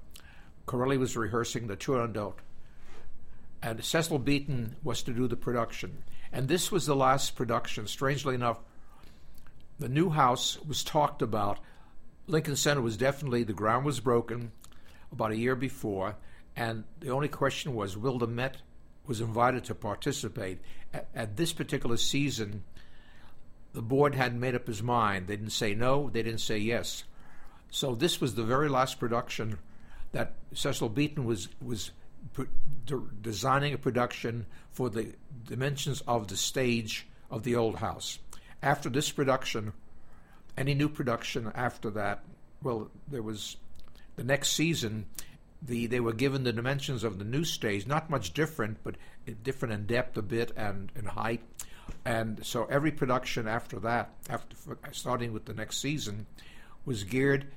Corelli 0.65 0.97
was 0.97 1.17
rehearsing 1.17 1.67
the 1.67 1.75
Turandot, 1.75 2.35
and 3.61 3.83
Cecil 3.83 4.19
Beaton 4.19 4.77
was 4.81 5.03
to 5.03 5.11
do 5.11 5.27
the 5.27 5.35
production. 5.35 6.03
And 6.31 6.47
this 6.47 6.71
was 6.71 6.85
the 6.85 6.95
last 6.95 7.35
production. 7.35 7.87
Strangely 7.87 8.35
enough, 8.35 8.61
the 9.81 9.89
new 9.89 10.11
house 10.11 10.59
was 10.61 10.83
talked 10.83 11.23
about. 11.23 11.59
Lincoln 12.27 12.55
Center 12.55 12.81
was 12.81 12.97
definitely 12.97 13.43
the 13.43 13.51
ground 13.51 13.83
was 13.83 13.99
broken 13.99 14.51
about 15.11 15.31
a 15.31 15.37
year 15.37 15.55
before, 15.55 16.15
and 16.55 16.83
the 16.99 17.09
only 17.09 17.27
question 17.27 17.73
was 17.73 17.97
Will 17.97 18.19
the 18.19 18.27
Met 18.27 18.57
was 19.07 19.21
invited 19.21 19.63
to 19.65 19.75
participate. 19.75 20.59
At, 20.93 21.07
at 21.15 21.35
this 21.35 21.51
particular 21.51 21.97
season, 21.97 22.63
the 23.73 23.81
board 23.81 24.13
hadn't 24.13 24.39
made 24.39 24.53
up 24.53 24.67
his 24.67 24.83
mind. 24.83 25.25
They 25.25 25.35
didn't 25.35 25.51
say 25.51 25.73
no, 25.73 26.11
they 26.11 26.21
didn't 26.21 26.41
say 26.41 26.59
yes. 26.59 27.03
So 27.71 27.95
this 27.95 28.21
was 28.21 28.35
the 28.35 28.43
very 28.43 28.69
last 28.69 28.99
production 28.99 29.57
that 30.11 30.35
Cecil 30.53 30.89
Beaton 30.89 31.25
was 31.25 31.49
was 31.59 31.91
designing 33.23 33.73
a 33.73 33.79
production 33.79 34.45
for 34.69 34.91
the 34.91 35.15
dimensions 35.45 36.01
of 36.01 36.27
the 36.27 36.37
stage 36.37 37.07
of 37.31 37.41
the 37.41 37.55
old 37.55 37.77
house. 37.77 38.19
After 38.63 38.89
this 38.89 39.11
production, 39.11 39.73
any 40.57 40.73
new 40.73 40.89
production 40.89 41.51
after 41.55 41.89
that, 41.91 42.23
well, 42.61 42.91
there 43.07 43.23
was 43.23 43.57
the 44.15 44.23
next 44.23 44.51
season. 44.51 45.07
The 45.63 45.87
they 45.87 45.99
were 45.99 46.13
given 46.13 46.43
the 46.43 46.53
dimensions 46.53 47.03
of 47.03 47.17
the 47.17 47.25
new 47.25 47.43
stage, 47.43 47.87
not 47.87 48.09
much 48.09 48.33
different, 48.33 48.77
but 48.83 48.95
different 49.43 49.73
in 49.73 49.85
depth 49.85 50.17
a 50.17 50.21
bit 50.21 50.51
and 50.55 50.91
in 50.95 51.05
height. 51.05 51.41
And 52.05 52.45
so 52.45 52.65
every 52.65 52.91
production 52.91 53.47
after 53.47 53.79
that, 53.79 54.13
after 54.29 54.55
starting 54.91 55.33
with 55.33 55.45
the 55.45 55.53
next 55.53 55.77
season, 55.77 56.25
was 56.85 57.03
geared 57.03 57.47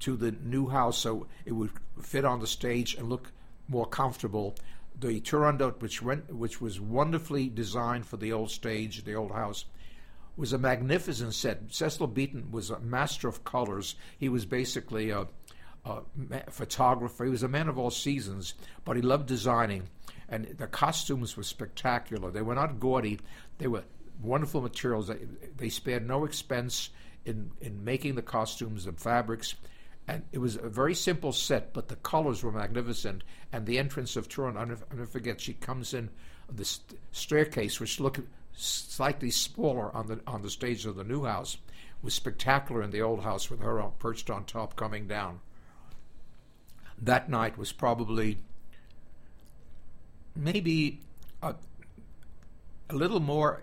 to 0.00 0.16
the 0.16 0.32
new 0.32 0.68
house 0.68 0.98
so 0.98 1.26
it 1.44 1.52
would 1.52 1.70
fit 2.00 2.24
on 2.24 2.40
the 2.40 2.46
stage 2.46 2.94
and 2.94 3.08
look 3.08 3.32
more 3.68 3.86
comfortable. 3.86 4.56
The 4.98 5.20
Turandot, 5.20 5.80
which 5.80 6.02
went, 6.02 6.32
which 6.32 6.60
was 6.60 6.80
wonderfully 6.80 7.48
designed 7.48 8.06
for 8.06 8.16
the 8.16 8.32
old 8.32 8.50
stage, 8.50 9.04
the 9.04 9.14
old 9.14 9.32
house, 9.32 9.64
was 10.36 10.52
a 10.52 10.58
magnificent 10.58 11.34
set. 11.34 11.60
Cecil 11.68 12.06
Beaton 12.06 12.50
was 12.50 12.70
a 12.70 12.80
master 12.80 13.28
of 13.28 13.44
colors. 13.44 13.94
He 14.18 14.28
was 14.28 14.46
basically 14.46 15.10
a, 15.10 15.26
a 15.84 16.02
photographer. 16.50 17.24
He 17.24 17.30
was 17.30 17.42
a 17.42 17.48
man 17.48 17.68
of 17.68 17.78
all 17.78 17.90
seasons, 17.90 18.54
but 18.84 18.96
he 18.96 19.02
loved 19.02 19.26
designing. 19.26 19.88
And 20.28 20.46
the 20.56 20.66
costumes 20.66 21.36
were 21.36 21.42
spectacular. 21.42 22.30
They 22.30 22.42
were 22.42 22.54
not 22.54 22.80
gaudy. 22.80 23.20
They 23.58 23.66
were 23.66 23.84
wonderful 24.22 24.62
materials. 24.62 25.08
They, 25.08 25.18
they 25.56 25.68
spared 25.68 26.06
no 26.06 26.24
expense 26.24 26.90
in, 27.24 27.50
in 27.60 27.84
making 27.84 28.14
the 28.14 28.22
costumes, 28.22 28.86
the 28.86 28.92
fabrics 28.92 29.54
and 30.08 30.24
it 30.32 30.38
was 30.38 30.56
a 30.56 30.68
very 30.68 30.94
simple 30.94 31.32
set, 31.32 31.72
but 31.72 31.88
the 31.88 31.96
colors 31.96 32.42
were 32.42 32.52
magnificent. 32.52 33.22
And 33.52 33.66
the 33.66 33.78
entrance 33.78 34.16
of 34.16 34.28
Turin, 34.28 34.54
never, 34.54 34.84
never 34.90 35.06
forget, 35.06 35.40
she 35.40 35.54
comes 35.54 35.94
in 35.94 36.10
the 36.50 36.64
st- 36.64 36.98
staircase, 37.12 37.78
which 37.78 38.00
looked 38.00 38.20
slightly 38.54 39.30
smaller 39.30 39.94
on 39.94 40.06
the 40.06 40.20
on 40.26 40.42
the 40.42 40.50
stage 40.50 40.86
of 40.86 40.96
the 40.96 41.04
new 41.04 41.24
house, 41.24 41.56
was 42.02 42.14
spectacular 42.14 42.82
in 42.82 42.90
the 42.90 43.02
old 43.02 43.22
house 43.22 43.50
with 43.50 43.60
her 43.60 43.82
perched 43.98 44.30
on 44.30 44.44
top, 44.44 44.76
coming 44.76 45.06
down. 45.06 45.40
That 47.00 47.28
night 47.28 47.58
was 47.58 47.72
probably 47.72 48.38
maybe 50.34 51.00
a, 51.42 51.54
a 52.90 52.94
little 52.94 53.20
more 53.20 53.62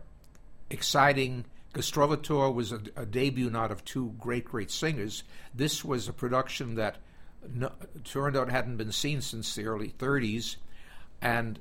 exciting 0.70 1.46
because 1.72 1.92
Trovatore 1.92 2.54
was 2.54 2.72
a, 2.72 2.82
a, 2.96 3.06
debut 3.06 3.50
not 3.50 3.72
of 3.72 3.86
two 3.86 4.14
great, 4.20 4.46
great 4.46 4.72
singers. 4.72 5.24
This 5.54 5.86
was 5.86 6.08
a 6.08 6.14
production 6.14 6.76
that 6.76 6.98
no, 7.48 7.72
turned 8.04 8.36
out 8.36 8.50
hadn't 8.50 8.78
been 8.78 8.92
seen 8.92 9.22
since 9.22 9.54
the 9.56 9.66
early 9.66 9.90
30s, 9.90 10.56
and 11.22 11.60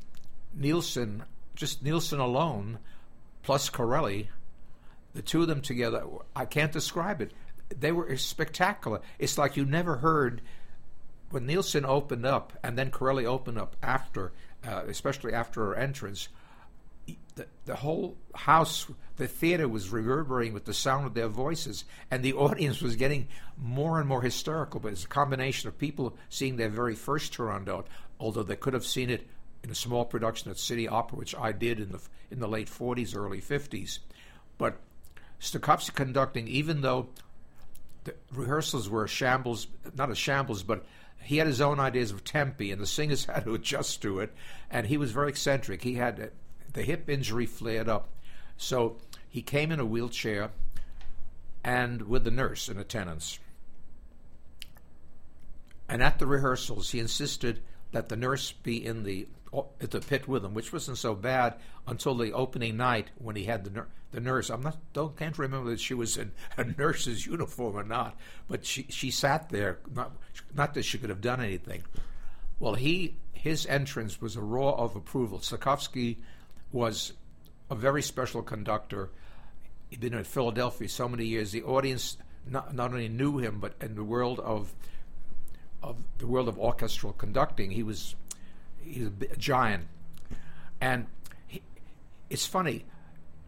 Nilsson, 0.54 1.24
just 1.54 1.82
Nilsson 1.82 2.20
alone, 2.20 2.78
plus 3.48 3.70
Corelli, 3.70 4.28
the 5.14 5.22
two 5.22 5.40
of 5.40 5.48
them 5.48 5.62
together, 5.62 6.04
I 6.36 6.44
can't 6.44 6.70
describe 6.70 7.22
it. 7.22 7.32
They 7.70 7.92
were 7.92 8.14
spectacular. 8.18 9.00
It's 9.18 9.38
like 9.38 9.56
you 9.56 9.64
never 9.64 9.96
heard 9.96 10.42
when 11.30 11.46
Nilsson 11.46 11.86
opened 11.86 12.26
up, 12.26 12.52
and 12.62 12.76
then 12.76 12.90
Corelli 12.90 13.24
opened 13.24 13.56
up 13.56 13.74
after, 13.82 14.32
uh, 14.68 14.82
especially 14.86 15.32
after 15.32 15.64
her 15.64 15.74
entrance 15.76 16.28
the, 17.36 17.46
the 17.64 17.76
whole 17.76 18.18
house, 18.34 18.86
the 19.16 19.26
theater 19.26 19.66
was 19.66 19.88
reverberating 19.88 20.52
with 20.52 20.66
the 20.66 20.74
sound 20.74 21.06
of 21.06 21.14
their 21.14 21.28
voices, 21.28 21.84
and 22.10 22.22
the 22.22 22.32
audience 22.34 22.82
was 22.82 22.96
getting 22.96 23.28
more 23.56 23.98
and 23.98 24.06
more 24.06 24.20
hysterical. 24.20 24.78
But 24.78 24.92
it's 24.92 25.04
a 25.04 25.08
combination 25.08 25.68
of 25.68 25.78
people 25.78 26.16
seeing 26.28 26.56
their 26.56 26.68
very 26.68 26.94
first 26.94 27.32
Turandot, 27.32 27.86
although 28.20 28.42
they 28.42 28.56
could 28.56 28.74
have 28.74 28.84
seen 28.84 29.08
it 29.08 29.26
in 29.62 29.70
a 29.70 29.74
small 29.74 30.04
production 30.04 30.50
at 30.50 30.58
City 30.58 30.88
Opera, 30.88 31.18
which 31.18 31.34
I 31.34 31.52
did 31.52 31.80
in 31.80 31.92
the 31.92 32.00
in 32.30 32.40
the 32.40 32.48
late 32.48 32.68
40s, 32.68 33.16
early 33.16 33.40
50s. 33.40 33.98
But 34.58 34.76
Stokowski 35.40 35.94
conducting, 35.94 36.46
even 36.48 36.82
though 36.82 37.08
the 38.04 38.14
rehearsals 38.32 38.88
were 38.88 39.04
a 39.04 39.08
shambles, 39.08 39.66
not 39.94 40.10
a 40.10 40.14
shambles, 40.14 40.62
but 40.62 40.84
he 41.22 41.38
had 41.38 41.46
his 41.46 41.60
own 41.60 41.80
ideas 41.80 42.10
of 42.10 42.24
tempi, 42.24 42.70
and 42.70 42.80
the 42.80 42.86
singers 42.86 43.24
had 43.26 43.44
to 43.44 43.54
adjust 43.54 44.02
to 44.02 44.20
it. 44.20 44.34
And 44.70 44.86
he 44.86 44.96
was 44.96 45.12
very 45.12 45.30
eccentric. 45.30 45.82
He 45.82 45.94
had 45.94 46.30
the 46.72 46.82
hip 46.82 47.08
injury 47.08 47.46
flared 47.46 47.88
up. 47.88 48.08
So 48.56 48.96
he 49.28 49.42
came 49.42 49.70
in 49.70 49.80
a 49.80 49.84
wheelchair 49.84 50.50
and 51.64 52.02
with 52.02 52.24
the 52.24 52.30
nurse 52.30 52.68
in 52.68 52.78
attendance. 52.78 53.38
And 55.88 56.02
at 56.02 56.18
the 56.18 56.26
rehearsals, 56.26 56.90
he 56.90 56.98
insisted 56.98 57.60
that 57.92 58.08
the 58.08 58.16
nurse 58.16 58.52
be 58.52 58.84
in 58.84 59.04
the 59.04 59.26
at 59.80 59.90
the 59.90 60.00
pit 60.00 60.28
with 60.28 60.44
him, 60.44 60.54
which 60.54 60.72
wasn't 60.72 60.98
so 60.98 61.14
bad 61.14 61.54
until 61.86 62.14
the 62.14 62.32
opening 62.32 62.76
night 62.76 63.10
when 63.18 63.36
he 63.36 63.44
had 63.44 63.64
the 63.64 63.86
the 64.10 64.20
nurse. 64.20 64.50
I'm 64.50 64.62
not 64.62 64.78
don't 64.92 65.16
can't 65.16 65.38
remember 65.38 65.70
that 65.70 65.80
she 65.80 65.94
was 65.94 66.16
in 66.16 66.32
a 66.56 66.64
nurse's 66.64 67.26
uniform 67.26 67.76
or 67.76 67.84
not, 67.84 68.16
but 68.48 68.64
she 68.64 68.86
she 68.88 69.10
sat 69.10 69.48
there. 69.48 69.78
Not 69.94 70.12
not 70.54 70.74
that 70.74 70.84
she 70.84 70.98
could 70.98 71.10
have 71.10 71.20
done 71.20 71.40
anything. 71.40 71.82
Well, 72.58 72.74
he 72.74 73.16
his 73.32 73.66
entrance 73.66 74.20
was 74.20 74.36
a 74.36 74.42
roar 74.42 74.76
of 74.76 74.96
approval. 74.96 75.38
Stokowski 75.38 76.16
was 76.72 77.12
a 77.70 77.74
very 77.74 78.02
special 78.02 78.42
conductor. 78.42 79.10
He'd 79.90 80.00
been 80.00 80.14
in 80.14 80.24
Philadelphia 80.24 80.88
so 80.88 81.08
many 81.08 81.24
years. 81.24 81.52
The 81.52 81.62
audience 81.62 82.18
not, 82.46 82.74
not 82.74 82.90
only 82.90 83.08
knew 83.08 83.38
him, 83.38 83.60
but 83.60 83.74
in 83.80 83.94
the 83.94 84.04
world 84.04 84.40
of 84.40 84.74
of 85.82 85.96
the 86.18 86.26
world 86.26 86.48
of 86.48 86.58
orchestral 86.58 87.12
conducting, 87.12 87.70
he 87.70 87.84
was 87.84 88.16
he's 88.88 89.06
a, 89.06 89.36
giant. 89.36 89.86
And 90.80 91.06
he, 91.46 91.62
it's 92.30 92.46
funny, 92.46 92.84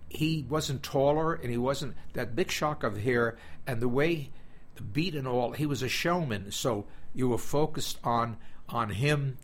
he 0.09 0.44
wasn't 0.48 0.83
taller, 0.83 1.35
and 1.35 1.50
he 1.50 1.59
wasn't 1.59 1.94
that 2.14 2.35
big 2.35 2.50
shock 2.50 2.83
of 2.83 2.98
hair, 2.98 3.37
and 3.66 3.81
the 3.81 3.88
way 3.88 4.31
the 4.76 4.83
beat 4.83 5.14
and 5.14 5.26
all. 5.26 5.53
He 5.53 5.66
was 5.66 5.83
a 5.83 5.88
showman, 5.88 6.50
so 6.50 6.87
you 7.14 7.29
were 7.29 7.38
focused 7.38 7.98
on 8.05 8.37
on 8.68 8.90
him 8.90 9.37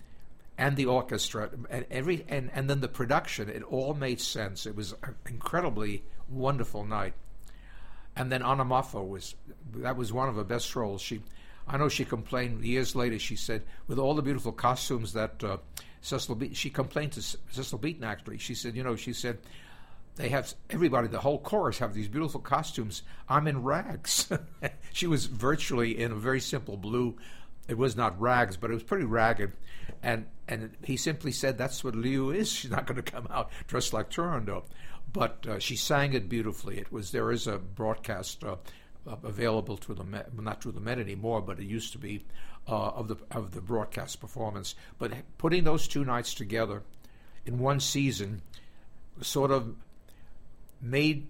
and 0.58 0.76
the 0.76 0.86
orchestra 0.86 1.50
and 1.70 1.84
every 1.90 2.24
and, 2.28 2.50
and 2.54 2.70
then 2.70 2.80
the 2.80 2.88
production 2.88 3.48
it 3.48 3.62
all 3.64 3.94
made 3.94 4.20
sense 4.20 4.66
it 4.66 4.74
was 4.74 4.94
an 5.02 5.14
incredibly 5.26 6.02
wonderful 6.28 6.84
night 6.84 7.14
and 8.14 8.32
then 8.32 8.42
Anna 8.42 8.64
Moffo 8.64 9.06
was 9.06 9.34
that 9.74 9.96
was 9.96 10.12
one 10.12 10.28
of 10.28 10.36
her 10.36 10.44
best 10.44 10.74
roles 10.74 11.02
she 11.02 11.20
I 11.68 11.76
know 11.76 11.88
she 11.88 12.04
complained 12.04 12.64
years 12.64 12.94
later 12.94 13.18
she 13.18 13.36
said 13.36 13.62
with 13.86 13.98
all 13.98 14.14
the 14.14 14.22
beautiful 14.22 14.52
costumes 14.52 15.12
that 15.12 15.42
uh, 15.44 15.58
Cecil 16.06 16.34
Be- 16.34 16.54
she 16.54 16.70
complained 16.70 17.12
to 17.12 17.22
Cecil 17.22 17.78
Beaton 17.78 18.04
actually 18.04 18.38
she 18.38 18.54
said 18.54 18.76
you 18.76 18.82
know 18.82 18.96
she 18.96 19.12
said 19.12 19.38
they 20.16 20.28
have 20.28 20.54
everybody 20.70 21.08
the 21.08 21.20
whole 21.20 21.38
chorus 21.38 21.78
have 21.78 21.92
these 21.92 22.08
beautiful 22.08 22.40
costumes 22.40 23.02
i'm 23.28 23.46
in 23.46 23.62
rags 23.62 24.30
she 24.92 25.06
was 25.06 25.26
virtually 25.26 26.00
in 26.00 26.12
a 26.12 26.16
very 26.16 26.40
simple 26.40 26.76
blue 26.76 27.16
it 27.68 27.76
was 27.76 27.96
not 27.96 28.20
rags, 28.20 28.56
but 28.56 28.70
it 28.70 28.74
was 28.74 28.82
pretty 28.82 29.04
ragged. 29.04 29.52
And 30.02 30.26
and 30.48 30.76
he 30.84 30.96
simply 30.96 31.32
said 31.32 31.58
that's 31.58 31.82
what 31.82 31.96
Liu 31.96 32.30
is. 32.30 32.50
She's 32.50 32.70
not 32.70 32.86
going 32.86 33.02
to 33.02 33.10
come 33.10 33.26
out 33.30 33.50
dressed 33.66 33.92
like 33.92 34.10
Turandot. 34.10 34.64
But 35.12 35.46
uh, 35.46 35.58
she 35.58 35.76
sang 35.76 36.12
it 36.12 36.28
beautifully. 36.28 36.78
It 36.78 36.92
was 36.92 37.10
there 37.10 37.32
is 37.32 37.46
a 37.46 37.58
broadcast 37.58 38.44
uh, 38.44 38.56
available 39.22 39.76
to 39.78 39.94
the 39.94 40.04
Met, 40.04 40.38
not 40.38 40.60
to 40.62 40.72
the 40.72 40.80
Met 40.80 40.98
anymore, 40.98 41.40
but 41.40 41.58
it 41.58 41.64
used 41.64 41.92
to 41.92 41.98
be 41.98 42.24
uh, 42.68 42.88
of 42.88 43.08
the 43.08 43.16
of 43.30 43.52
the 43.52 43.60
broadcast 43.60 44.20
performance. 44.20 44.74
But 44.98 45.12
putting 45.38 45.64
those 45.64 45.88
two 45.88 46.04
nights 46.04 46.34
together 46.34 46.82
in 47.44 47.58
one 47.58 47.80
season 47.80 48.42
sort 49.20 49.50
of 49.50 49.74
made 50.80 51.26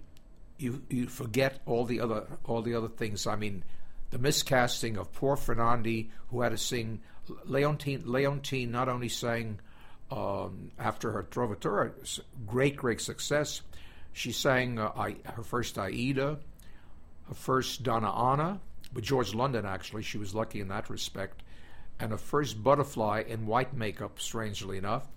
you 0.58 0.82
you 0.88 1.06
forget 1.06 1.60
all 1.66 1.84
the 1.84 2.00
other 2.00 2.26
all 2.44 2.62
the 2.62 2.74
other 2.74 2.88
things. 2.88 3.26
I 3.26 3.36
mean, 3.36 3.64
the 4.10 4.18
miscasting 4.18 4.96
of 4.96 5.12
poor 5.12 5.36
Fernandi, 5.36 6.08
who 6.30 6.40
had 6.40 6.50
to 6.50 6.58
sing. 6.58 7.00
Leontyne, 7.44 8.04
Leontyne 8.04 8.70
not 8.70 8.88
only 8.88 9.08
sang 9.08 9.58
um, 10.12 10.70
after 10.78 11.10
her 11.10 11.24
Trovatore, 11.24 12.20
great, 12.46 12.76
great 12.76 13.00
success, 13.00 13.62
she 14.12 14.30
sang 14.30 14.78
uh, 14.78 14.92
I, 14.96 15.16
her 15.24 15.42
first 15.42 15.76
Aida, 15.76 16.38
first 17.34 17.82
Donna 17.82 18.10
Anna, 18.10 18.60
but 18.92 19.02
George 19.04 19.34
London, 19.34 19.66
actually. 19.66 20.02
She 20.02 20.18
was 20.18 20.34
lucky 20.34 20.60
in 20.60 20.68
that 20.68 20.90
respect. 20.90 21.42
And 21.98 22.10
her 22.10 22.18
first 22.18 22.62
Butterfly 22.62 23.24
in 23.26 23.46
white 23.46 23.74
makeup, 23.74 24.20
strangely 24.20 24.78
enough. 24.78 25.08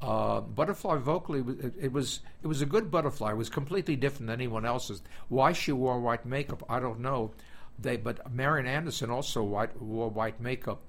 Uh, 0.00 0.40
butterfly 0.40 0.98
vocally, 0.98 1.42
it, 1.58 1.72
it, 1.80 1.92
was 1.92 2.20
it 2.42 2.46
was 2.46 2.60
a 2.60 2.66
good 2.66 2.90
butterfly. 2.90 3.30
It 3.30 3.36
was 3.36 3.48
completely 3.48 3.96
different 3.96 4.26
than 4.26 4.38
anyone 4.38 4.66
else's. 4.66 5.00
Why 5.28 5.52
she 5.52 5.72
wore 5.72 5.98
white 5.98 6.26
makeup, 6.26 6.62
I 6.68 6.80
don't 6.80 7.00
know. 7.00 7.30
They, 7.78 7.96
but 7.96 8.30
Marian 8.32 8.66
Anderson 8.66 9.10
also 9.10 9.42
white, 9.42 9.80
wore 9.80 10.10
white 10.10 10.38
makeup, 10.40 10.82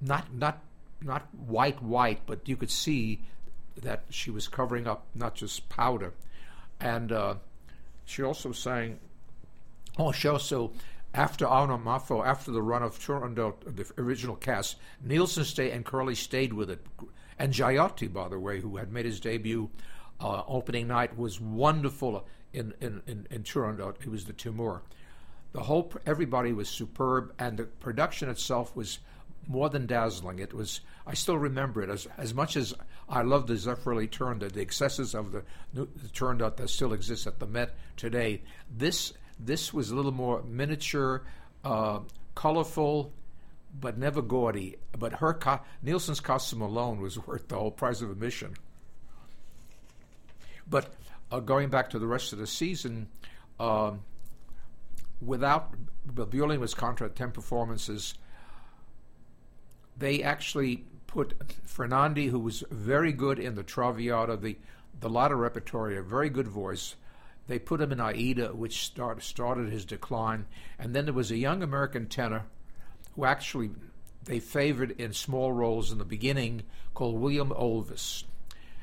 not 0.00 0.32
not 0.32 0.62
not 1.02 1.26
white 1.46 1.82
white, 1.82 2.20
but 2.26 2.48
you 2.48 2.56
could 2.56 2.70
see 2.70 3.20
that 3.82 4.04
she 4.08 4.30
was 4.30 4.48
covering 4.48 4.86
up 4.86 5.06
not 5.14 5.34
just 5.34 5.68
powder, 5.68 6.14
and 6.80 7.12
uh, 7.12 7.34
she 8.06 8.22
also 8.22 8.52
sang. 8.52 8.98
Oh, 9.98 10.12
also 10.28 10.72
after 11.14 11.46
Anna 11.46 11.78
Moffo, 11.78 12.24
after 12.24 12.50
the 12.50 12.62
run 12.62 12.82
of 12.82 12.98
Turandot, 12.98 13.54
the 13.64 13.90
original 14.00 14.36
cast, 14.36 14.76
Nilsson 15.02 15.44
stayed 15.44 15.72
and 15.72 15.84
Corelli 15.84 16.14
stayed 16.14 16.52
with 16.52 16.70
it. 16.70 16.84
And 17.38 17.52
Giaiotti, 17.52 18.12
by 18.12 18.28
the 18.28 18.38
way, 18.38 18.60
who 18.60 18.76
had 18.76 18.92
made 18.92 19.06
his 19.06 19.20
debut 19.20 19.70
uh, 20.20 20.42
opening 20.46 20.88
night, 20.88 21.16
was 21.16 21.40
wonderful 21.40 22.26
in, 22.52 22.74
in, 22.80 23.02
in, 23.06 23.26
in 23.30 23.42
Turandot. 23.42 24.02
He 24.02 24.08
was 24.08 24.24
the 24.24 24.32
Timur. 24.32 24.82
The 25.52 25.62
whole, 25.62 25.90
everybody 26.04 26.52
was 26.52 26.68
superb, 26.68 27.32
and 27.38 27.56
the 27.56 27.64
production 27.64 28.28
itself 28.28 28.76
was 28.76 28.98
more 29.46 29.70
than 29.70 29.86
dazzling. 29.86 30.38
It 30.38 30.52
was, 30.52 30.80
I 31.06 31.14
still 31.14 31.38
remember 31.38 31.82
it 31.82 31.88
as, 31.88 32.06
as 32.18 32.34
much 32.34 32.56
as 32.56 32.74
I 33.08 33.22
love 33.22 33.46
the 33.46 33.54
Zeffirelli 33.54 34.10
Turandot, 34.10 34.52
the 34.52 34.60
excesses 34.60 35.14
of 35.14 35.32
the, 35.32 35.44
the 35.72 35.86
Turandot 36.12 36.56
that 36.56 36.68
still 36.68 36.92
exists 36.92 37.26
at 37.26 37.38
the 37.38 37.46
Met 37.46 37.74
today. 37.96 38.42
This, 38.70 39.12
this 39.38 39.72
was 39.72 39.90
a 39.90 39.96
little 39.96 40.12
more 40.12 40.42
miniature, 40.42 41.22
uh, 41.64 42.00
colorful, 42.34 43.12
but 43.78 43.98
never 43.98 44.22
gaudy. 44.22 44.76
But 44.98 45.14
her 45.14 45.34
co- 45.34 45.60
Nilsson's 45.82 46.20
costume 46.20 46.62
alone 46.62 47.00
was 47.00 47.18
worth 47.26 47.48
the 47.48 47.56
whole 47.56 47.70
price 47.70 48.00
of 48.00 48.10
admission. 48.10 48.54
But 50.68 50.94
uh, 51.30 51.40
going 51.40 51.68
back 51.68 51.90
to 51.90 51.98
the 51.98 52.06
rest 52.06 52.32
of 52.32 52.38
the 52.38 52.46
season, 52.46 53.08
um, 53.60 54.00
without 55.24 55.74
Björling 56.06 56.58
was 56.58 56.74
contra 56.74 57.08
ten 57.08 57.30
performances, 57.30 58.14
they 59.96 60.22
actually 60.22 60.84
put 61.06 61.38
Fernandi, 61.66 62.28
who 62.28 62.38
was 62.38 62.64
very 62.70 63.12
good 63.12 63.38
in 63.38 63.54
the 63.54 63.62
Traviata, 63.62 64.36
the 64.36 64.56
the 64.98 65.10
latter 65.10 65.36
repertory, 65.36 65.96
a 65.98 66.02
very 66.02 66.30
good 66.30 66.48
voice. 66.48 66.96
They 67.48 67.58
put 67.58 67.80
him 67.80 67.92
in 67.92 68.00
Aida, 68.00 68.48
which 68.48 68.84
start, 68.84 69.22
started 69.22 69.70
his 69.70 69.84
decline, 69.84 70.46
and 70.78 70.94
then 70.94 71.04
there 71.04 71.14
was 71.14 71.30
a 71.30 71.36
young 71.36 71.62
American 71.62 72.06
tenor 72.06 72.44
who 73.14 73.24
actually 73.24 73.70
they 74.24 74.40
favored 74.40 74.90
in 74.92 75.12
small 75.12 75.52
roles 75.52 75.92
in 75.92 75.98
the 75.98 76.04
beginning 76.04 76.62
called 76.94 77.20
William 77.20 77.50
Olvis. 77.50 78.24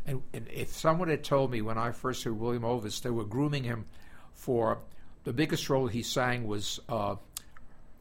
And, 0.05 0.21
and, 0.33 0.47
if 0.49 0.69
someone 0.69 1.09
had 1.09 1.23
told 1.23 1.51
me 1.51 1.61
when 1.61 1.77
I 1.77 1.91
first 1.91 2.23
heard 2.23 2.39
William 2.39 2.63
Olvis, 2.63 3.01
they 3.01 3.09
were 3.09 3.25
grooming 3.25 3.63
him 3.63 3.85
for 4.33 4.79
the 5.23 5.33
biggest 5.33 5.69
role 5.69 5.87
he 5.87 6.03
sang 6.03 6.45
was 6.45 6.79
uh, 6.89 7.15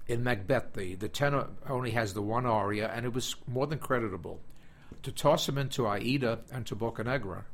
in 0.08 0.24
Macbeth. 0.24 0.72
The, 0.74 0.94
the 0.96 1.08
tenor 1.08 1.48
only 1.68 1.92
has 1.92 2.14
the 2.14 2.22
one 2.22 2.46
aria, 2.46 2.88
and 2.88 3.06
it 3.06 3.12
was 3.12 3.36
more 3.46 3.66
than 3.66 3.78
creditable. 3.78 4.40
To 5.04 5.12
toss 5.12 5.48
him 5.48 5.58
into 5.58 5.86
Aida 5.86 6.40
and 6.52 6.66
to 6.66 6.76
Boccanegra 6.76 7.44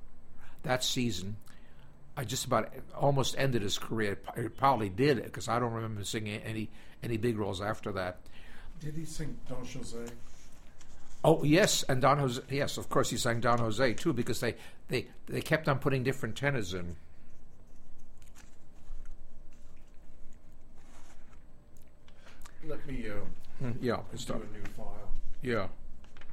that 0.63 0.85
season, 0.85 1.37
I 2.19 2.25
just 2.25 2.47
about 2.47 2.73
almost 2.97 3.37
ended 3.39 3.63
his 3.63 3.79
career. 3.79 4.19
It 4.37 4.57
probably 4.57 4.89
did 4.89 5.23
because 5.23 5.47
I 5.47 5.61
don't 5.61 5.73
remember 5.73 6.03
singing 6.03 6.41
any 6.43 6.69
any 7.01 7.17
big 7.17 7.39
roles 7.39 7.61
after 7.61 7.93
that. 7.93 8.19
Did 8.81 8.97
he 8.97 9.05
sing 9.05 9.39
Don 9.49 9.65
Jose? 9.65 10.13
Oh 11.23 11.45
yes, 11.45 11.85
and 11.85 12.03
Don 12.03 12.19
Jose. 12.19 12.43
Yes, 12.51 12.77
of 12.77 12.89
course 12.89 13.11
he 13.11 13.17
sang 13.17 13.39
Don 13.39 13.59
Jose 13.59 13.95
too 13.95 14.13
because 14.13 14.41
they 14.41 14.57
they 14.89 15.07
they 15.27 15.41
kept 15.41 15.69
on 15.69 15.79
putting 15.79 16.03
different 16.03 16.35
tenors 16.35 16.75
in. 16.75 16.97
Let 22.67 22.85
me 22.85 23.07
uh, 23.09 23.71
yeah, 23.81 24.01
do 24.11 24.19
stop. 24.19 24.43
a 24.43 24.59
new 24.59 24.65
file. 24.77 25.13
Yeah. 25.41 25.69